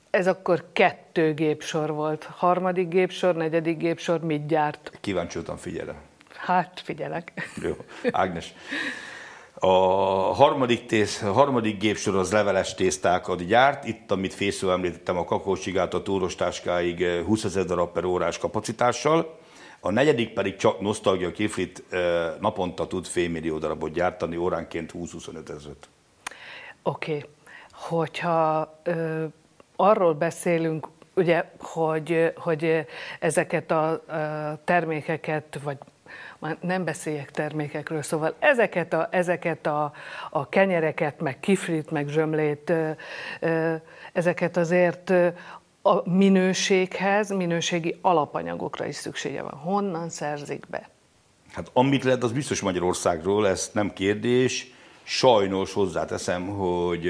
Ez 0.09 0.27
akkor 0.27 0.65
kettő 0.73 1.33
gépsor 1.33 1.91
volt. 1.91 2.23
Harmadik 2.23 2.87
gépsor, 2.87 3.35
negyedik 3.35 3.77
gépsor 3.77 4.19
mit 4.19 4.47
gyárt? 4.47 4.91
Kíváncsiultan 5.01 5.57
figyelem. 5.57 5.95
Hát 6.35 6.81
figyelek. 6.83 7.51
Jó, 7.61 7.75
Ágnes. 8.11 8.53
A 9.53 9.67
harmadik, 10.33 10.85
tész, 10.85 11.21
a 11.21 11.31
harmadik 11.31 11.79
gépsor 11.79 12.15
az 12.15 12.31
leveles 12.31 12.73
tésztákat 12.73 13.45
gyárt. 13.45 13.87
Itt, 13.87 14.11
amit 14.11 14.33
Fésző 14.33 14.71
említettem, 14.71 15.17
a 15.17 15.25
kakaócsigát 15.25 15.93
a 15.93 16.01
túrostáskáig 16.01 17.05
20 17.25 17.43
ezer 17.43 17.65
darab 17.65 17.91
per 17.91 18.05
órás 18.05 18.37
kapacitással. 18.37 19.39
A 19.79 19.91
negyedik 19.91 20.33
pedig 20.33 20.55
csak 20.55 20.79
nosztalgia 20.79 21.31
kiflit 21.31 21.83
naponta 22.39 22.87
tud 22.87 23.05
félmillió 23.05 23.57
darabot 23.57 23.91
gyártani, 23.91 24.35
óránként 24.35 24.91
20-25 24.93 25.49
ezeret. 25.49 25.89
Oké. 26.83 27.15
Okay. 27.15 27.29
Hogyha 27.81 28.73
ö, 28.83 29.25
arról 29.75 30.13
beszélünk, 30.13 30.87
ugye, 31.15 31.45
hogy, 31.59 32.33
hogy 32.35 32.85
ezeket 33.19 33.71
a, 33.71 33.89
a 33.89 33.99
termékeket, 34.63 35.59
vagy 35.63 35.77
már 36.39 36.57
nem 36.61 36.83
beszéljek 36.83 37.31
termékekről, 37.31 38.01
szóval 38.01 38.35
ezeket 38.39 38.93
a, 38.93 39.07
ezeket 39.11 39.67
a, 39.67 39.91
a 40.29 40.49
kenyereket, 40.49 41.19
meg 41.19 41.39
kiflit, 41.39 41.91
meg 41.91 42.07
zsömlét, 42.07 42.73
ezeket 44.13 44.57
azért 44.57 45.13
a 45.81 46.09
minőséghez, 46.09 47.29
minőségi 47.29 47.97
alapanyagokra 48.01 48.85
is 48.85 48.95
szüksége 48.95 49.41
van. 49.41 49.53
Honnan 49.53 50.09
szerzik 50.09 50.65
be? 50.69 50.89
Hát 51.51 51.69
amit 51.73 52.03
lehet, 52.03 52.23
az 52.23 52.31
biztos 52.31 52.61
Magyarországról, 52.61 53.47
ez 53.47 53.69
nem 53.73 53.93
kérdés. 53.93 54.73
Sajnos 55.03 55.73
hozzáteszem, 55.73 56.47
hogy 56.47 57.09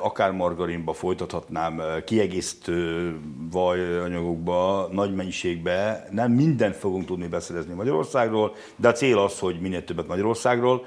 akár 0.00 0.32
margarinba 0.32 0.92
folytathatnám, 0.92 1.82
kiegészítő 2.04 3.16
vajanyagokba, 3.50 4.88
nagy 4.92 5.14
mennyiségbe. 5.14 6.06
Nem 6.10 6.32
mindent 6.32 6.76
fogunk 6.76 7.06
tudni 7.06 7.26
beszerezni 7.26 7.74
Magyarországról, 7.74 8.54
de 8.76 8.88
a 8.88 8.92
cél 8.92 9.18
az, 9.18 9.38
hogy 9.38 9.60
minél 9.60 9.84
többet 9.84 10.06
Magyarországról. 10.06 10.84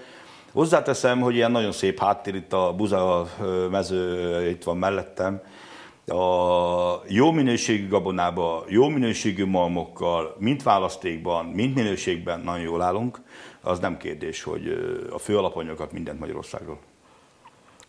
Hozzáteszem, 0.52 1.20
hogy 1.20 1.36
ilyen 1.36 1.52
nagyon 1.52 1.72
szép 1.72 2.00
háttér 2.00 2.36
itt 2.36 2.54
a 2.54 2.74
buza 2.78 3.28
mező, 3.72 4.50
itt 4.50 4.64
van 4.64 4.78
mellettem, 4.78 5.42
a 6.08 7.02
jó 7.08 7.32
minőségű 7.32 7.88
gabonába, 7.88 8.64
jó 8.68 8.88
minőségű 8.88 9.46
malmokkal, 9.46 10.36
mint 10.40 10.64
választékban, 10.64 11.46
mint 11.46 11.76
minőségben 11.76 12.40
nagyon 12.40 12.62
jól 12.62 12.82
állunk, 12.82 13.22
az 13.62 13.80
nem 13.80 13.98
kérdés, 13.98 14.44
hogy 14.44 14.68
a 15.12 15.18
fő 15.18 15.38
alapanyagokat 15.38 15.92
mindent 15.92 16.20
Magyarországról. 16.20 16.80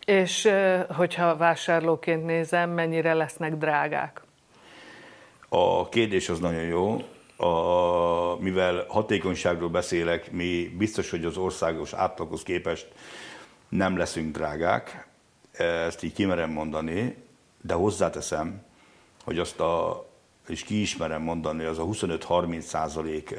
És 0.05 0.49
hogyha 0.89 1.37
vásárlóként 1.37 2.25
nézem, 2.25 2.69
mennyire 2.69 3.13
lesznek 3.13 3.55
drágák? 3.55 4.21
A 5.49 5.89
kérdés 5.89 6.29
az 6.29 6.39
nagyon 6.39 6.63
jó. 6.63 7.03
A, 7.37 8.39
mivel 8.39 8.85
hatékonyságról 8.87 9.69
beszélek, 9.69 10.31
mi 10.31 10.75
biztos, 10.77 11.09
hogy 11.09 11.25
az 11.25 11.37
országos 11.37 11.93
átlaghoz 11.93 12.43
képest 12.43 12.87
nem 13.69 13.97
leszünk 13.97 14.35
drágák, 14.35 15.07
ezt 15.51 16.03
így 16.03 16.13
kimerem 16.13 16.49
mondani, 16.49 17.15
de 17.61 17.73
hozzáteszem, 17.73 18.61
hogy 19.23 19.39
azt 19.39 19.59
a, 19.59 20.05
és 20.47 20.63
kiismerem 20.63 21.21
mondani, 21.21 21.63
az 21.63 21.79
a 21.79 21.83
25-30 21.85 22.59
százalék 22.59 23.35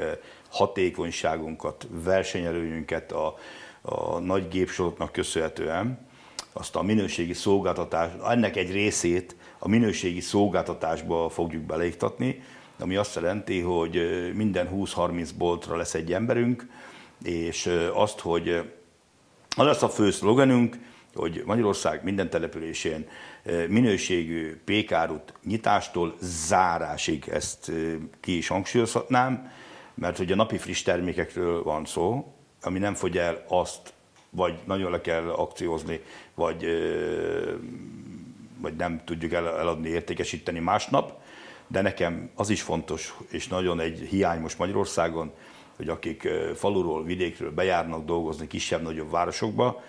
hatékonyságunkat, 0.51 1.87
versenyelőnyünket 1.91 3.13
a, 3.13 3.37
a 3.83 4.19
nagy 4.19 4.49
gépsoroknak 4.49 5.13
köszönhetően, 5.13 6.09
azt 6.53 6.77
a 6.77 6.83
minőségi 6.83 7.33
szolgáltatás, 7.33 8.11
ennek 8.29 8.57
egy 8.57 8.73
részét 8.73 9.37
a 9.59 9.69
minőségi 9.69 10.21
szolgáltatásba 10.21 11.29
fogjuk 11.29 11.63
beleiktatni, 11.63 12.43
ami 12.79 12.97
azt 12.97 13.15
jelenti, 13.15 13.61
hogy 13.61 14.01
minden 14.35 14.69
20-30 14.73 15.29
boltra 15.39 15.77
lesz 15.77 15.95
egy 15.95 16.13
emberünk, 16.13 16.67
és 17.23 17.71
azt, 17.95 18.21
hogy 18.21 18.49
az 19.57 19.65
lesz 19.65 19.83
a 19.83 19.89
fő 19.89 20.11
szlogenünk, 20.11 20.79
hogy 21.15 21.43
Magyarország 21.47 22.05
minden 22.05 22.31
településén 22.31 23.09
minőségű 23.69 24.61
pékárut 24.65 25.33
nyitástól 25.45 26.15
zárásig 26.21 27.29
ezt 27.33 27.73
ki 28.21 28.37
is 28.37 28.49
hangsúlyozhatnám, 28.49 29.53
mert 30.01 30.17
hogy 30.17 30.33
a 30.33 30.35
napi 30.35 30.59
friss 30.59 30.83
termékekről 30.83 31.63
van 31.63 31.85
szó, 31.85 32.35
ami 32.63 32.79
nem 32.79 32.95
fogy 32.95 33.19
el 33.19 33.45
azt, 33.49 33.93
vagy 34.31 34.59
nagyon 34.65 34.91
le 34.91 35.01
kell 35.01 35.29
akciózni, 35.29 36.01
vagy, 36.35 36.67
vagy 38.61 38.77
nem 38.77 39.01
tudjuk 39.05 39.33
eladni, 39.33 39.89
értékesíteni 39.89 40.59
másnap, 40.59 41.21
de 41.67 41.81
nekem 41.81 42.31
az 42.35 42.51
is 42.51 42.63
fontos, 42.63 43.15
és 43.29 43.49
nagyon 43.49 43.81
egy 43.81 44.07
hiány 44.11 44.41
most 44.41 44.59
Magyarországon, 44.59 45.33
hogy 45.77 45.89
akik 45.89 46.29
faluról, 46.55 47.05
vidékről 47.05 47.51
bejárnak 47.51 48.05
dolgozni 48.05 48.47
kisebb-nagyobb 48.47 49.11
városokba, 49.11 49.83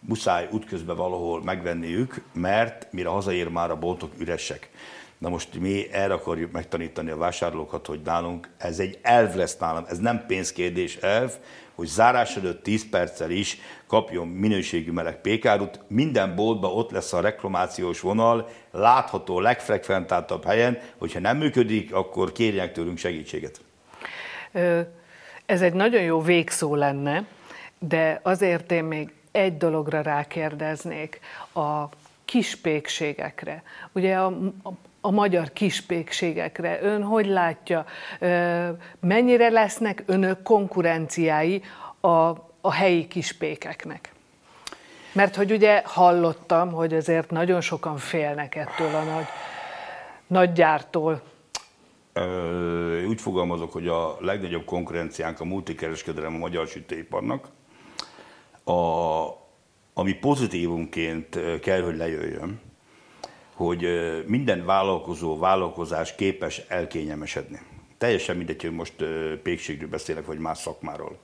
muszáj 0.00 0.48
útközben 0.52 0.96
valahol 0.96 1.42
megvenniük, 1.42 2.22
mert 2.32 2.92
mire 2.92 3.08
hazaér 3.08 3.48
már 3.48 3.70
a 3.70 3.78
boltok 3.78 4.12
üresek. 4.18 4.70
Na 5.18 5.28
most 5.28 5.58
mi 5.58 5.92
erre 5.92 6.12
akarjuk 6.12 6.52
megtanítani 6.52 7.10
a 7.10 7.16
vásárlókat, 7.16 7.86
hogy 7.86 8.00
nálunk 8.04 8.48
ez 8.58 8.78
egy 8.78 8.98
elv 9.02 9.34
lesz 9.34 9.56
nálam, 9.56 9.84
ez 9.88 9.98
nem 9.98 10.24
pénzkérdés 10.26 10.96
elv, 10.96 11.32
hogy 11.74 11.86
zárás 11.86 12.36
előtt 12.36 12.62
10 12.62 12.88
perccel 12.88 13.30
is 13.30 13.58
kapjon 13.86 14.28
minőségű 14.28 14.90
meleg 14.90 15.20
pékárut. 15.20 15.80
Minden 15.86 16.34
boltban 16.34 16.72
ott 16.72 16.90
lesz 16.90 17.12
a 17.12 17.20
reklamációs 17.20 18.00
vonal, 18.00 18.48
látható 18.70 19.40
legfrekventáltabb 19.40 20.44
helyen, 20.44 20.78
hogyha 20.98 21.20
nem 21.20 21.36
működik, 21.36 21.94
akkor 21.94 22.32
kérjenek 22.32 22.72
tőlünk 22.72 22.98
segítséget. 22.98 23.60
Ez 25.46 25.62
egy 25.62 25.72
nagyon 25.72 26.02
jó 26.02 26.22
végszó 26.22 26.74
lenne, 26.74 27.26
de 27.78 28.20
azért 28.22 28.72
én 28.72 28.84
még 28.84 29.12
egy 29.30 29.56
dologra 29.56 30.00
rákérdeznék, 30.00 31.20
a 31.54 31.84
kispékségekre. 32.24 33.62
Ugye 33.92 34.16
a, 34.16 34.26
a, 34.62 34.70
a 35.00 35.10
magyar 35.10 35.52
kispékségekre. 35.52 36.82
Ön 36.82 37.02
hogy 37.02 37.26
látja, 37.26 37.84
mennyire 39.00 39.48
lesznek 39.48 40.02
önök 40.06 40.42
konkurenciái 40.42 41.62
a, 42.00 42.08
a 42.60 42.72
helyi 42.72 43.08
kispékeknek? 43.08 44.12
Mert 45.12 45.36
hogy 45.36 45.52
ugye 45.52 45.82
hallottam, 45.84 46.72
hogy 46.72 46.94
azért 46.94 47.30
nagyon 47.30 47.60
sokan 47.60 47.96
félnek 47.96 48.54
ettől 48.54 48.94
a 48.94 49.02
nagy, 49.02 49.26
nagy 50.26 50.52
gyártól. 50.52 51.22
Úgy 53.08 53.20
fogalmazok, 53.20 53.72
hogy 53.72 53.88
a 53.88 54.16
legnagyobb 54.20 54.64
konkurenciánk 54.64 55.40
a 55.40 55.44
multikereskedelem 55.44 56.34
a 56.34 56.38
magyar 56.38 56.66
sütőiparnak. 56.66 57.48
A, 58.64 58.72
ami 59.94 60.12
pozitívumként 60.12 61.38
kell, 61.60 61.82
hogy 61.82 61.96
lejöjjön, 61.96 62.60
hogy 63.58 63.88
minden 64.26 64.64
vállalkozó, 64.64 65.38
vállalkozás 65.38 66.14
képes 66.14 66.62
elkényelmesedni. 66.68 67.60
Teljesen 67.98 68.36
mindegy, 68.36 68.62
hogy 68.62 68.72
most 68.72 69.04
pékségről 69.42 69.88
beszélek, 69.88 70.26
vagy 70.26 70.38
más 70.38 70.58
szakmáról. 70.58 71.18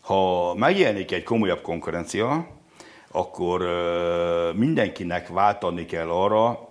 Ha 0.00 0.54
megjelenik 0.54 1.12
egy 1.12 1.22
komolyabb 1.22 1.60
konkurencia, 1.60 2.48
akkor 3.10 3.62
mindenkinek 4.56 5.28
váltani 5.28 5.84
kell 5.84 6.08
arra, 6.08 6.68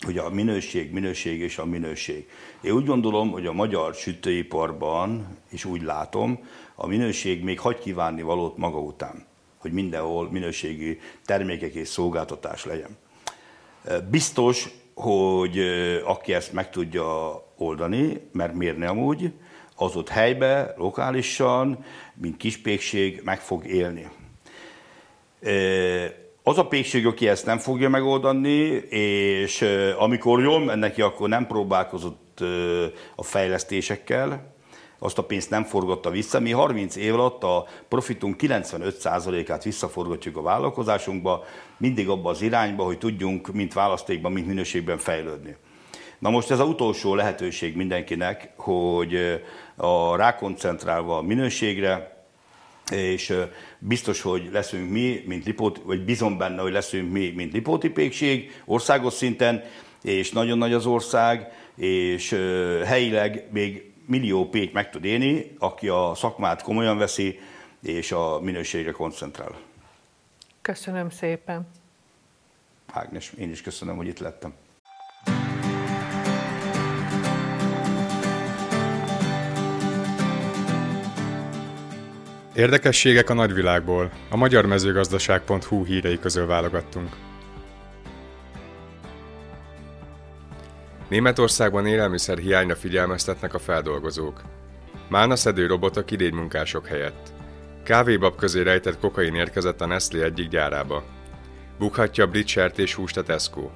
hogy 0.00 0.18
a 0.18 0.30
minőség, 0.30 0.92
minőség 0.92 1.40
és 1.40 1.58
a 1.58 1.64
minőség. 1.64 2.28
Én 2.60 2.72
úgy 2.72 2.86
gondolom, 2.86 3.30
hogy 3.30 3.46
a 3.46 3.52
magyar 3.52 3.94
sütőiparban, 3.94 5.38
és 5.48 5.64
úgy 5.64 5.82
látom, 5.82 6.38
a 6.74 6.86
minőség 6.86 7.42
még 7.42 7.60
hagy 7.60 7.78
kívánni 7.78 8.22
valót 8.22 8.56
maga 8.56 8.78
után, 8.78 9.26
hogy 9.58 9.72
mindenhol 9.72 10.30
minőségi 10.30 11.00
termékek 11.24 11.74
és 11.74 11.88
szolgáltatás 11.88 12.64
legyen. 12.64 13.04
Biztos, 14.10 14.68
hogy 14.94 15.58
aki 16.04 16.34
ezt 16.34 16.52
meg 16.52 16.70
tudja 16.70 17.42
oldani, 17.56 18.28
mert 18.32 18.54
miért 18.54 18.76
nem 18.76 18.98
úgy, 18.98 19.32
az 19.76 19.96
ott 19.96 20.08
helybe, 20.08 20.74
lokálisan, 20.76 21.84
mint 22.14 22.36
kispékség 22.36 23.20
meg 23.24 23.40
fog 23.40 23.66
élni. 23.66 24.08
Az 26.42 26.58
a 26.58 26.66
pékség, 26.66 27.06
aki 27.06 27.28
ezt 27.28 27.46
nem 27.46 27.58
fogja 27.58 27.88
megoldani, 27.88 28.58
és 28.88 29.64
amikor 29.98 30.40
jól 30.42 30.58
mennek 30.58 30.78
neki, 30.88 31.02
akkor 31.02 31.28
nem 31.28 31.46
próbálkozott 31.46 32.40
a 33.16 33.22
fejlesztésekkel, 33.22 34.55
azt 34.98 35.18
a 35.18 35.24
pénzt 35.24 35.50
nem 35.50 35.64
forgatta 35.64 36.10
vissza. 36.10 36.40
Mi 36.40 36.50
30 36.50 36.96
év 36.96 37.14
alatt 37.14 37.42
a 37.42 37.66
profitunk 37.88 38.36
95%-át 38.38 39.64
visszaforgatjuk 39.64 40.36
a 40.36 40.42
vállalkozásunkba, 40.42 41.44
mindig 41.76 42.08
abba 42.08 42.30
az 42.30 42.42
irányba, 42.42 42.84
hogy 42.84 42.98
tudjunk 42.98 43.52
mint 43.52 43.72
választékban, 43.72 44.32
mint 44.32 44.46
minőségben 44.46 44.98
fejlődni. 44.98 45.56
Na 46.18 46.30
most 46.30 46.50
ez 46.50 46.60
az 46.60 46.68
utolsó 46.68 47.14
lehetőség 47.14 47.76
mindenkinek, 47.76 48.52
hogy 48.56 49.42
a 49.76 50.16
rákoncentrálva 50.16 51.18
a 51.18 51.22
minőségre, 51.22 52.24
és 52.92 53.34
biztos, 53.78 54.20
hogy 54.20 54.48
leszünk 54.52 54.90
mi, 54.90 55.22
mint 55.26 55.44
Lipóti, 55.44 55.80
vagy 55.84 56.04
bízom 56.04 56.38
benne, 56.38 56.60
hogy 56.60 56.72
leszünk 56.72 57.12
mi, 57.12 57.32
mint 57.36 57.52
Lipóti 57.52 57.88
pékség, 57.88 58.62
országos 58.64 59.12
szinten, 59.12 59.62
és 60.02 60.30
nagyon 60.30 60.58
nagy 60.58 60.72
az 60.72 60.86
ország, 60.86 61.52
és 61.76 62.30
helyileg 62.84 63.48
még 63.52 63.92
millió 64.06 64.48
pék 64.48 64.72
meg 64.72 64.90
tud 64.90 65.04
élni, 65.04 65.56
aki 65.58 65.88
a 65.88 66.12
szakmát 66.14 66.62
komolyan 66.62 66.98
veszi, 66.98 67.40
és 67.82 68.12
a 68.12 68.40
minőségre 68.40 68.90
koncentrál. 68.90 69.56
Köszönöm 70.62 71.10
szépen. 71.10 71.68
Ágnes, 72.92 73.32
én 73.38 73.50
is 73.50 73.62
köszönöm, 73.62 73.96
hogy 73.96 74.06
itt 74.06 74.18
lettem. 74.18 74.54
Érdekességek 82.54 83.30
a 83.30 83.34
nagyvilágból. 83.34 84.12
A 84.30 84.36
magyar 84.36 84.66
mezőgazdaság.hu 84.66 85.84
hírei 85.84 86.18
közül 86.18 86.46
válogattunk. 86.46 87.16
Németországban 91.08 91.86
élelmiszer 91.86 92.38
hiányra 92.38 92.76
figyelmeztetnek 92.76 93.54
a 93.54 93.58
feldolgozók. 93.58 94.42
Mána 95.08 95.36
szedő 95.36 95.66
robotok 95.66 96.10
idénymunkások 96.10 96.86
helyett. 96.86 97.32
Kávébab 97.82 98.36
közé 98.36 98.62
rejtett 98.62 98.98
kokain 98.98 99.34
érkezett 99.34 99.80
a 99.80 99.86
Nestlé 99.86 100.22
egyik 100.22 100.48
gyárába. 100.48 101.04
Bukhatja 101.78 102.24
a 102.24 102.26
brit 102.26 102.46
sertés 102.46 102.94
húst 102.94 103.16
a 103.16 103.22
Tesco. 103.22 103.70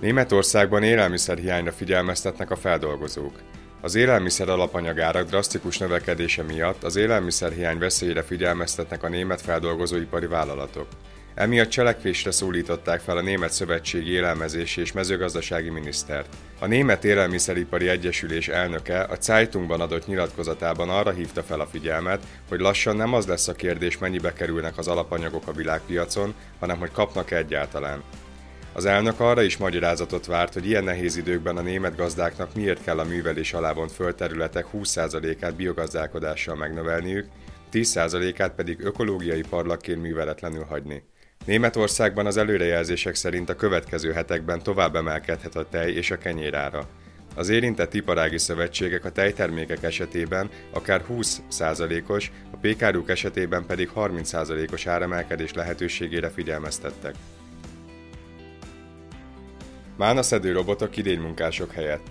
Németországban 0.00 0.82
élelmiszerhiányra 0.82 1.72
figyelmeztetnek 1.72 2.50
a 2.50 2.56
feldolgozók. 2.56 3.32
Az 3.80 3.94
élelmiszer 3.94 4.48
alapanyagárak 4.48 5.28
drasztikus 5.28 5.78
növekedése 5.78 6.42
miatt 6.42 6.84
az 6.84 6.96
élelmiszerhiány 6.96 7.78
veszélyére 7.78 8.22
figyelmeztetnek 8.22 9.02
a 9.02 9.08
német 9.08 9.40
feldolgozóipari 9.40 10.26
vállalatok. 10.26 10.86
Emiatt 11.34 11.68
cselekvésre 11.68 12.30
szólították 12.30 13.00
fel 13.00 13.16
a 13.16 13.20
Német 13.20 13.52
Szövetségi 13.52 14.10
Élelmezési 14.10 14.80
és 14.80 14.92
Mezőgazdasági 14.92 15.68
Minisztert. 15.68 16.36
A 16.60 16.66
Német 16.66 17.04
Élelmiszeripari 17.04 17.88
Egyesülés 17.88 18.48
elnöke 18.48 19.00
a 19.00 19.16
Zeitungban 19.20 19.80
adott 19.80 20.06
nyilatkozatában 20.06 20.88
arra 20.88 21.10
hívta 21.10 21.42
fel 21.42 21.60
a 21.60 21.66
figyelmet, 21.66 22.22
hogy 22.48 22.60
lassan 22.60 22.96
nem 22.96 23.14
az 23.14 23.26
lesz 23.26 23.48
a 23.48 23.52
kérdés, 23.52 23.98
mennyibe 23.98 24.32
kerülnek 24.32 24.78
az 24.78 24.88
alapanyagok 24.88 25.46
a 25.46 25.52
világpiacon, 25.52 26.34
hanem 26.58 26.78
hogy 26.78 26.92
kapnak 26.92 27.30
egyáltalán. 27.30 28.02
Az 28.72 28.84
elnök 28.84 29.20
arra 29.20 29.42
is 29.42 29.56
magyarázatot 29.56 30.26
várt, 30.26 30.52
hogy 30.52 30.66
ilyen 30.66 30.84
nehéz 30.84 31.16
időkben 31.16 31.56
a 31.56 31.60
német 31.60 31.96
gazdáknak 31.96 32.54
miért 32.54 32.82
kell 32.82 32.98
a 32.98 33.04
művelés 33.04 33.52
alábont 33.52 33.92
földterületek 33.92 34.66
20%-át 34.72 35.54
biogazdálkodással 35.54 36.56
megnövelniük, 36.56 37.26
10%-át 37.72 38.54
pedig 38.54 38.80
ökológiai 38.80 39.42
parlakként 39.50 40.00
műveletlenül 40.00 40.64
hagyni. 40.64 41.02
Németországban 41.44 42.26
az 42.26 42.36
előrejelzések 42.36 43.14
szerint 43.14 43.48
a 43.48 43.54
következő 43.54 44.12
hetekben 44.12 44.62
tovább 44.62 44.96
emelkedhet 44.96 45.56
a 45.56 45.68
tej 45.68 45.92
és 45.92 46.10
a 46.10 46.18
kenyérára. 46.18 46.88
Az 47.34 47.48
érintett 47.48 47.94
iparági 47.94 48.38
szövetségek 48.38 49.04
a 49.04 49.12
tejtermékek 49.12 49.82
esetében 49.82 50.50
akár 50.72 51.04
20%-os, 51.10 52.30
a 52.50 52.56
pékáruk 52.56 53.10
esetében 53.10 53.66
pedig 53.66 53.90
30%-os 53.94 54.86
áremelkedés 54.86 55.52
lehetőségére 55.52 56.28
figyelmeztettek. 56.28 57.14
Mánaszedő 59.98 60.52
robotok 60.52 60.96
idénymunkások 60.96 61.72
helyett. 61.72 62.06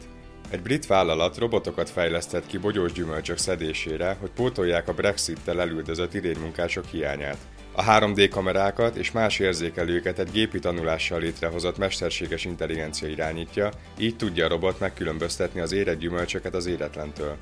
Egy 0.50 0.62
brit 0.62 0.86
vállalat 0.86 1.38
robotokat 1.38 1.90
fejlesztett 1.90 2.48
ki 2.48 2.58
bogyós 2.58 2.92
gyümölcsök 2.92 3.38
szedésére, 3.38 4.18
hogy 4.20 4.30
pótolják 4.30 4.88
a 4.88 4.94
Brexit-tel 4.94 5.62
elüldözött 5.62 6.14
idénymunkások 6.14 6.86
hiányát. 6.86 7.38
A 7.72 7.84
3D 7.84 8.28
kamerákat 8.32 8.96
és 8.96 9.12
más 9.12 9.40
érzékelőket 9.40 10.20
egy 10.20 10.32
gépi 10.32 10.60
tanulással 10.60 11.20
létrehozott 11.20 11.78
mesterséges 11.78 12.46
intelligencia 12.46 13.08
irányítja, 13.08 13.72
így 13.98 14.16
tudja 14.16 14.46
a 14.46 14.50
robot 14.50 14.80
megkülönböztetni 14.80 15.60
az 15.60 15.72
érett 15.72 16.00
gyümölcsöket 16.00 16.56
az 16.56 16.66
éretlentől. 16.66 17.36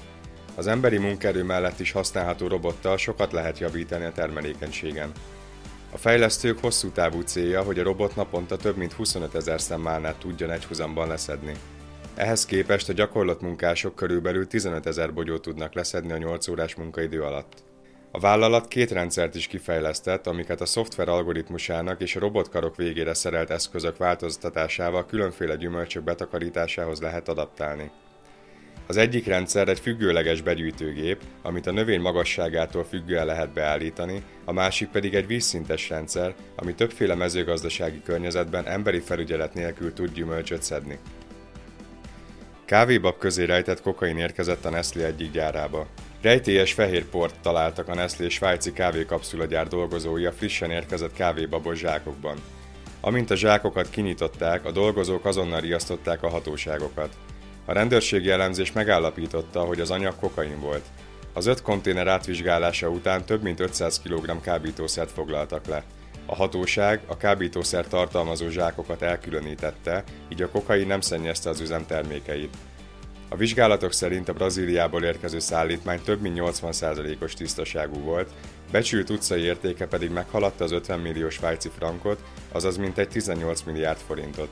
Az 0.56 0.68
emberi 0.68 0.98
munkaerő 0.98 1.44
mellett 1.44 1.80
is 1.80 1.92
használható 1.92 2.48
robottal 2.48 2.98
sokat 2.98 3.32
lehet 3.32 3.60
javítani 3.60 4.06
a 4.06 4.12
termelékenységen. 4.12 5.12
A 5.96 5.98
fejlesztők 5.98 6.60
hosszú 6.60 6.90
távú 6.90 7.22
célja, 7.22 7.62
hogy 7.62 7.80
a 7.80 7.84
robot 7.84 8.16
naponta 8.16 8.58
több 8.58 8.78
mint 8.78 8.94
25 8.94 9.36
ezer 9.36 9.62
szemmálnát 9.62 10.16
tudjon 10.16 10.52
egyhuzamban 10.52 11.08
leszedni. 11.08 11.54
Ehhez 12.16 12.46
képest 12.46 12.90
a 12.90 12.94
gyakorlott 12.94 13.42
munkások 13.42 13.96
körülbelül 13.96 14.48
15 14.48 14.86
ezer 14.86 15.14
bogyót 15.14 15.42
tudnak 15.42 15.74
leszedni 15.74 16.12
a 16.12 16.18
8 16.18 16.48
órás 16.48 16.76
munkaidő 16.76 17.22
alatt. 17.22 17.64
A 18.12 18.20
vállalat 18.20 18.68
két 18.68 18.92
rendszert 18.92 19.36
is 19.36 19.48
kifejlesztett, 19.48 20.28
amiket 20.28 20.62
a 20.62 20.66
szoftver 20.66 21.10
algoritmusának 21.10 22.02
és 22.02 22.16
a 22.16 22.20
robotkarok 22.20 22.76
végére 22.76 23.14
szerelt 23.14 23.50
eszközök 23.50 23.98
változtatásával 23.98 25.06
különféle 25.06 25.56
gyümölcsök 25.56 26.04
betakarításához 26.04 27.02
lehet 27.02 27.30
adaptálni. 27.30 27.92
Az 28.88 28.98
egyik 28.98 29.26
rendszer 29.26 29.68
egy 29.68 29.80
függőleges 29.80 30.42
begyűjtőgép, 30.42 31.22
amit 31.42 31.68
a 31.68 31.72
növény 31.72 32.02
magasságától 32.02 32.84
függően 32.84 33.26
lehet 33.26 33.54
beállítani, 33.54 34.24
a 34.46 34.52
másik 34.52 34.88
pedig 34.88 35.14
egy 35.16 35.28
vízszintes 35.28 35.90
rendszer, 35.90 36.36
ami 36.56 36.74
többféle 36.74 37.16
mezőgazdasági 37.16 38.02
környezetben 38.04 38.68
emberi 38.68 39.00
felügyelet 39.00 39.54
nélkül 39.54 39.94
tud 39.94 40.14
gyümölcsöt 40.14 40.64
szedni. 40.64 41.00
Kávébab 42.66 43.18
közé 43.18 43.44
rejtett 43.44 43.82
kokain 43.82 44.18
érkezett 44.18 44.66
a 44.66 44.70
Nestlé 44.70 45.04
egyik 45.04 45.32
gyárába. 45.32 45.88
Rejtélyes 46.22 46.74
fehér 46.74 47.06
port 47.06 47.36
találtak 47.42 47.88
a 47.88 47.96
Nestlé 47.96 48.30
svájci 48.30 48.74
kávékapszulagyár 48.74 49.68
dolgozói 49.68 50.26
a 50.26 50.32
frissen 50.32 50.72
érkezett 50.72 51.14
kávébabos 51.14 51.80
zsákokban. 51.80 52.38
Amint 53.02 53.32
a 53.32 53.36
zsákokat 53.36 53.90
kinyitották, 53.90 54.66
a 54.66 54.72
dolgozók 54.72 55.26
azonnal 55.26 55.60
riasztották 55.60 56.24
a 56.24 56.30
hatóságokat. 56.30 57.10
A 57.66 57.74
rendőrségi 57.74 58.30
elemzés 58.30 58.72
megállapította, 58.72 59.60
hogy 59.60 59.80
az 59.80 59.92
anyag 59.92 60.16
kokain 60.20 60.60
volt. 60.60 60.86
Az 61.34 61.46
öt 61.46 61.62
konténer 61.62 62.08
átvizsgálása 62.08 62.90
után 62.90 63.26
több 63.26 63.42
mint 63.42 63.60
500 63.60 64.02
kg 64.02 64.42
kábítószert 64.42 65.12
foglaltak 65.12 65.66
le. 65.66 65.84
A 66.26 66.36
hatóság 66.36 67.02
a 67.08 67.18
kábítószer 67.18 67.88
tartalmazó 67.88 68.50
zsákokat 68.50 69.02
elkülönítette, 69.02 70.04
így 70.30 70.42
a 70.42 70.50
kokain 70.50 70.88
nem 70.88 71.02
szennyezte 71.02 71.50
az 71.50 71.60
üzem 71.60 71.86
termékeit. 71.86 72.58
A 73.30 73.36
vizsgálatok 73.36 73.94
szerint 73.94 74.30
a 74.30 74.34
Brazíliából 74.34 75.04
érkező 75.04 75.40
szállítmány 75.40 76.02
több 76.02 76.22
mint 76.22 76.40
80%-os 76.40 77.34
tisztaságú 77.34 78.00
volt, 78.00 78.30
becsült 78.72 79.10
utcai 79.10 79.42
értéke 79.42 79.88
pedig 79.88 80.10
meghaladta 80.10 80.64
az 80.64 80.72
50 80.72 81.00
millió 81.00 81.30
svájci 81.30 81.70
frankot, 81.78 82.24
azaz 82.52 82.78
mintegy 82.78 83.08
18 83.08 83.62
milliárd 83.62 84.00
forintot. 84.08 84.50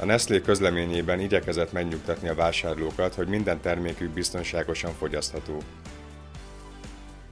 A 0.00 0.04
Nestlé 0.04 0.40
közleményében 0.40 1.20
igyekezett 1.20 1.72
megnyugtatni 1.72 2.28
a 2.28 2.34
vásárlókat, 2.34 3.14
hogy 3.14 3.28
minden 3.28 3.60
termékük 3.60 4.10
biztonságosan 4.10 4.92
fogyasztható. 4.92 5.62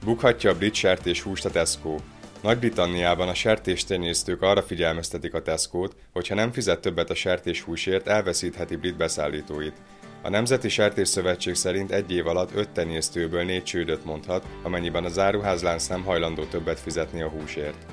Bukhatja 0.05 0.49
a 0.51 0.57
brit 0.57 0.73
sertés 0.73 1.21
húst 1.21 1.45
a 1.45 1.49
Tesco. 1.49 1.95
Nagy-Britanniában 2.41 3.27
a 3.27 3.33
sertéstenyésztők 3.33 4.41
arra 4.41 4.61
figyelmeztetik 4.61 5.33
a 5.33 5.41
Tesco-t, 5.41 5.95
hogy 6.13 6.27
ha 6.27 6.35
nem 6.35 6.51
fizet 6.51 6.79
többet 6.79 7.09
a 7.09 7.15
sertéshúsért, 7.15 8.07
elveszítheti 8.07 8.75
brit 8.75 8.97
beszállítóit. 8.97 9.75
A 10.21 10.29
Nemzeti 10.29 10.69
Sertés 10.69 11.07
Szövetség 11.07 11.55
szerint 11.55 11.91
egy 11.91 12.11
év 12.11 12.27
alatt 12.27 12.55
öt 12.55 12.69
tenyésztőből 12.69 13.43
négy 13.43 13.63
csődöt 13.63 14.05
mondhat, 14.05 14.45
amennyiben 14.63 15.03
az 15.03 15.19
áruházlánc 15.19 15.87
nem 15.87 16.03
hajlandó 16.03 16.43
többet 16.43 16.79
fizetni 16.79 17.21
a 17.21 17.29
húsért. 17.29 17.85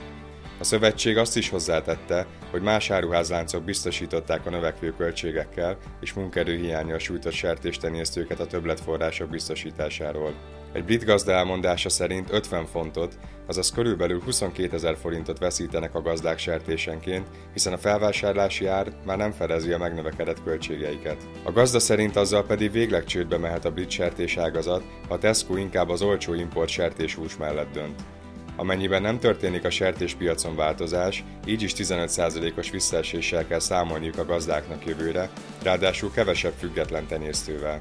A 0.58 0.64
szövetség 0.64 1.16
azt 1.16 1.36
is 1.36 1.48
hozzátette, 1.48 2.26
hogy 2.50 2.62
más 2.62 2.90
áruházláncok 2.90 3.64
biztosították 3.64 4.46
a 4.46 4.50
növekvő 4.50 4.94
költségekkel 4.96 5.76
és 6.00 6.12
munkerőhiányjal 6.12 6.98
sújtott 6.98 7.32
sertéstenyésztőket 7.32 8.40
a 8.40 8.46
többletforrások 8.46 9.28
biztosításáról. 9.28 10.34
Egy 10.72 10.84
brit 10.84 11.04
gazda 11.04 11.32
elmondása 11.32 11.88
szerint 11.88 12.32
50 12.32 12.66
fontot, 12.66 13.18
azaz 13.46 13.70
körülbelül 13.70 14.20
22 14.20 14.74
ezer 14.74 14.96
forintot 14.96 15.38
veszítenek 15.38 15.94
a 15.94 16.02
gazdák 16.02 16.38
sertésenként, 16.38 17.26
hiszen 17.52 17.72
a 17.72 17.78
felvásárlási 17.78 18.66
ár 18.66 18.92
már 19.06 19.16
nem 19.16 19.32
fedezi 19.32 19.72
a 19.72 19.78
megnövekedett 19.78 20.42
költségeiket. 20.42 21.16
A 21.44 21.52
gazda 21.52 21.78
szerint 21.78 22.16
azzal 22.16 22.44
pedig 22.44 22.70
végleg 22.70 23.04
csődbe 23.04 23.38
mehet 23.38 23.64
a 23.64 23.70
brit 23.70 23.90
sertés 23.90 24.36
ágazat, 24.36 24.82
ha 25.08 25.18
Tesco 25.18 25.56
inkább 25.56 25.88
az 25.88 26.02
olcsó 26.02 26.34
import 26.34 26.68
sertéshús 26.68 27.36
mellett 27.36 27.72
dönt. 27.72 28.02
Amennyiben 28.56 29.02
nem 29.02 29.18
történik 29.18 29.64
a 29.64 29.70
sertéspiacon 29.70 30.56
változás, 30.56 31.24
így 31.46 31.62
is 31.62 31.72
15%-os 31.76 32.70
visszaeséssel 32.70 33.46
kell 33.46 33.58
számolniuk 33.58 34.18
a 34.18 34.24
gazdáknak 34.24 34.86
jövőre, 34.86 35.30
ráadásul 35.62 36.10
kevesebb 36.10 36.52
független 36.58 37.06
tenyésztővel. 37.06 37.78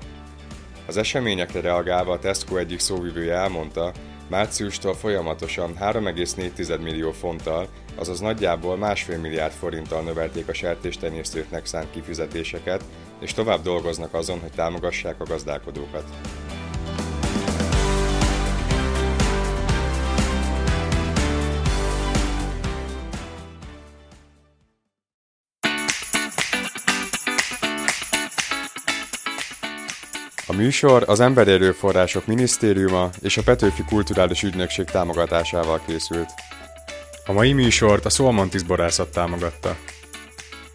Az 0.88 0.98
eseményekre 0.98 1.62
reagálva 1.62 2.14
a 2.14 2.20
Tesco 2.20 2.58
egyik 2.58 2.80
szóvivője 2.80 3.34
elmondta, 3.34 3.92
márciustól 4.30 4.94
folyamatosan 4.94 5.74
3,4 5.80 6.82
millió 6.82 7.12
fonttal, 7.12 7.68
azaz 7.96 8.20
nagyjából 8.20 8.78
másfél 8.78 9.18
milliárd 9.18 9.54
forinttal 9.54 10.02
növelték 10.02 10.48
a 10.48 10.54
sertéstenyésztőknek 10.54 11.66
szánt 11.66 11.92
kifizetéseket, 11.92 12.84
és 13.20 13.34
tovább 13.34 13.62
dolgoznak 13.62 14.14
azon, 14.14 14.40
hogy 14.40 14.52
támogassák 14.52 15.20
a 15.20 15.26
gazdálkodókat. 15.26 16.04
A 30.54 30.56
műsor 30.56 31.04
az 31.08 31.20
Emberi 31.20 31.52
Erőforrások 31.52 32.26
Minisztériuma 32.26 33.10
és 33.22 33.38
a 33.38 33.44
Petőfi 33.44 33.84
Kulturális 33.84 34.44
Ügynökség 34.44 34.86
támogatásával 34.86 35.82
készült. 35.86 36.30
A 37.26 37.32
mai 37.32 37.54
műsort 37.54 38.06
a 38.06 38.10
Szolmontis 38.10 38.63
borászat 38.63 39.12
támogatta. 39.12 39.76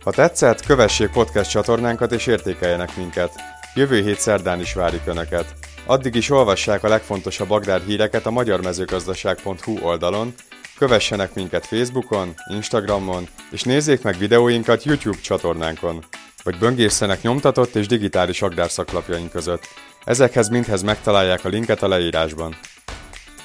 Ha 0.04 0.10
tetszett, 0.10 0.66
kövessék 0.66 1.10
podcast 1.10 1.50
csatornánkat 1.50 2.12
és 2.12 2.26
értékeljenek 2.26 2.96
minket. 2.96 3.32
Jövő 3.74 4.02
hét 4.02 4.18
szerdán 4.18 4.60
is 4.60 4.74
várjuk 4.74 5.06
Önöket. 5.06 5.54
Addig 5.86 6.14
is 6.14 6.30
olvassák 6.30 6.84
a 6.84 6.88
legfontosabb 6.88 7.50
agrár 7.50 7.80
híreket 7.80 8.26
a 8.26 8.30
magyarmezőgazdaság.hu 8.30 9.78
oldalon, 9.80 10.34
kövessenek 10.78 11.34
minket 11.34 11.66
Facebookon, 11.66 12.34
Instagramon, 12.50 13.28
és 13.50 13.62
nézzék 13.62 14.02
meg 14.02 14.18
videóinkat 14.18 14.84
YouTube 14.84 15.20
csatornánkon 15.20 16.04
vagy 16.48 16.58
böngészenek 16.58 17.22
nyomtatott 17.22 17.74
és 17.74 17.86
digitális 17.86 18.42
agrárszaklapjaink 18.42 19.30
között. 19.30 19.68
Ezekhez 20.04 20.48
mindhez 20.48 20.82
megtalálják 20.82 21.44
a 21.44 21.48
linket 21.48 21.82
a 21.82 21.88
leírásban. 21.88 22.56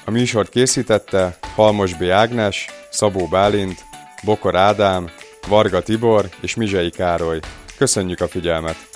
A 0.05 0.11
műsort 0.11 0.49
készítette 0.49 1.37
Halmos 1.55 1.93
B. 1.93 2.03
Ágnes, 2.03 2.67
Szabó 2.89 3.27
Bálint, 3.27 3.79
Bokor 4.23 4.55
Ádám, 4.55 5.09
Varga 5.47 5.81
Tibor 5.81 6.29
és 6.41 6.55
Mizsei 6.55 6.89
Károly. 6.89 7.39
Köszönjük 7.77 8.21
a 8.21 8.27
figyelmet! 8.27 8.92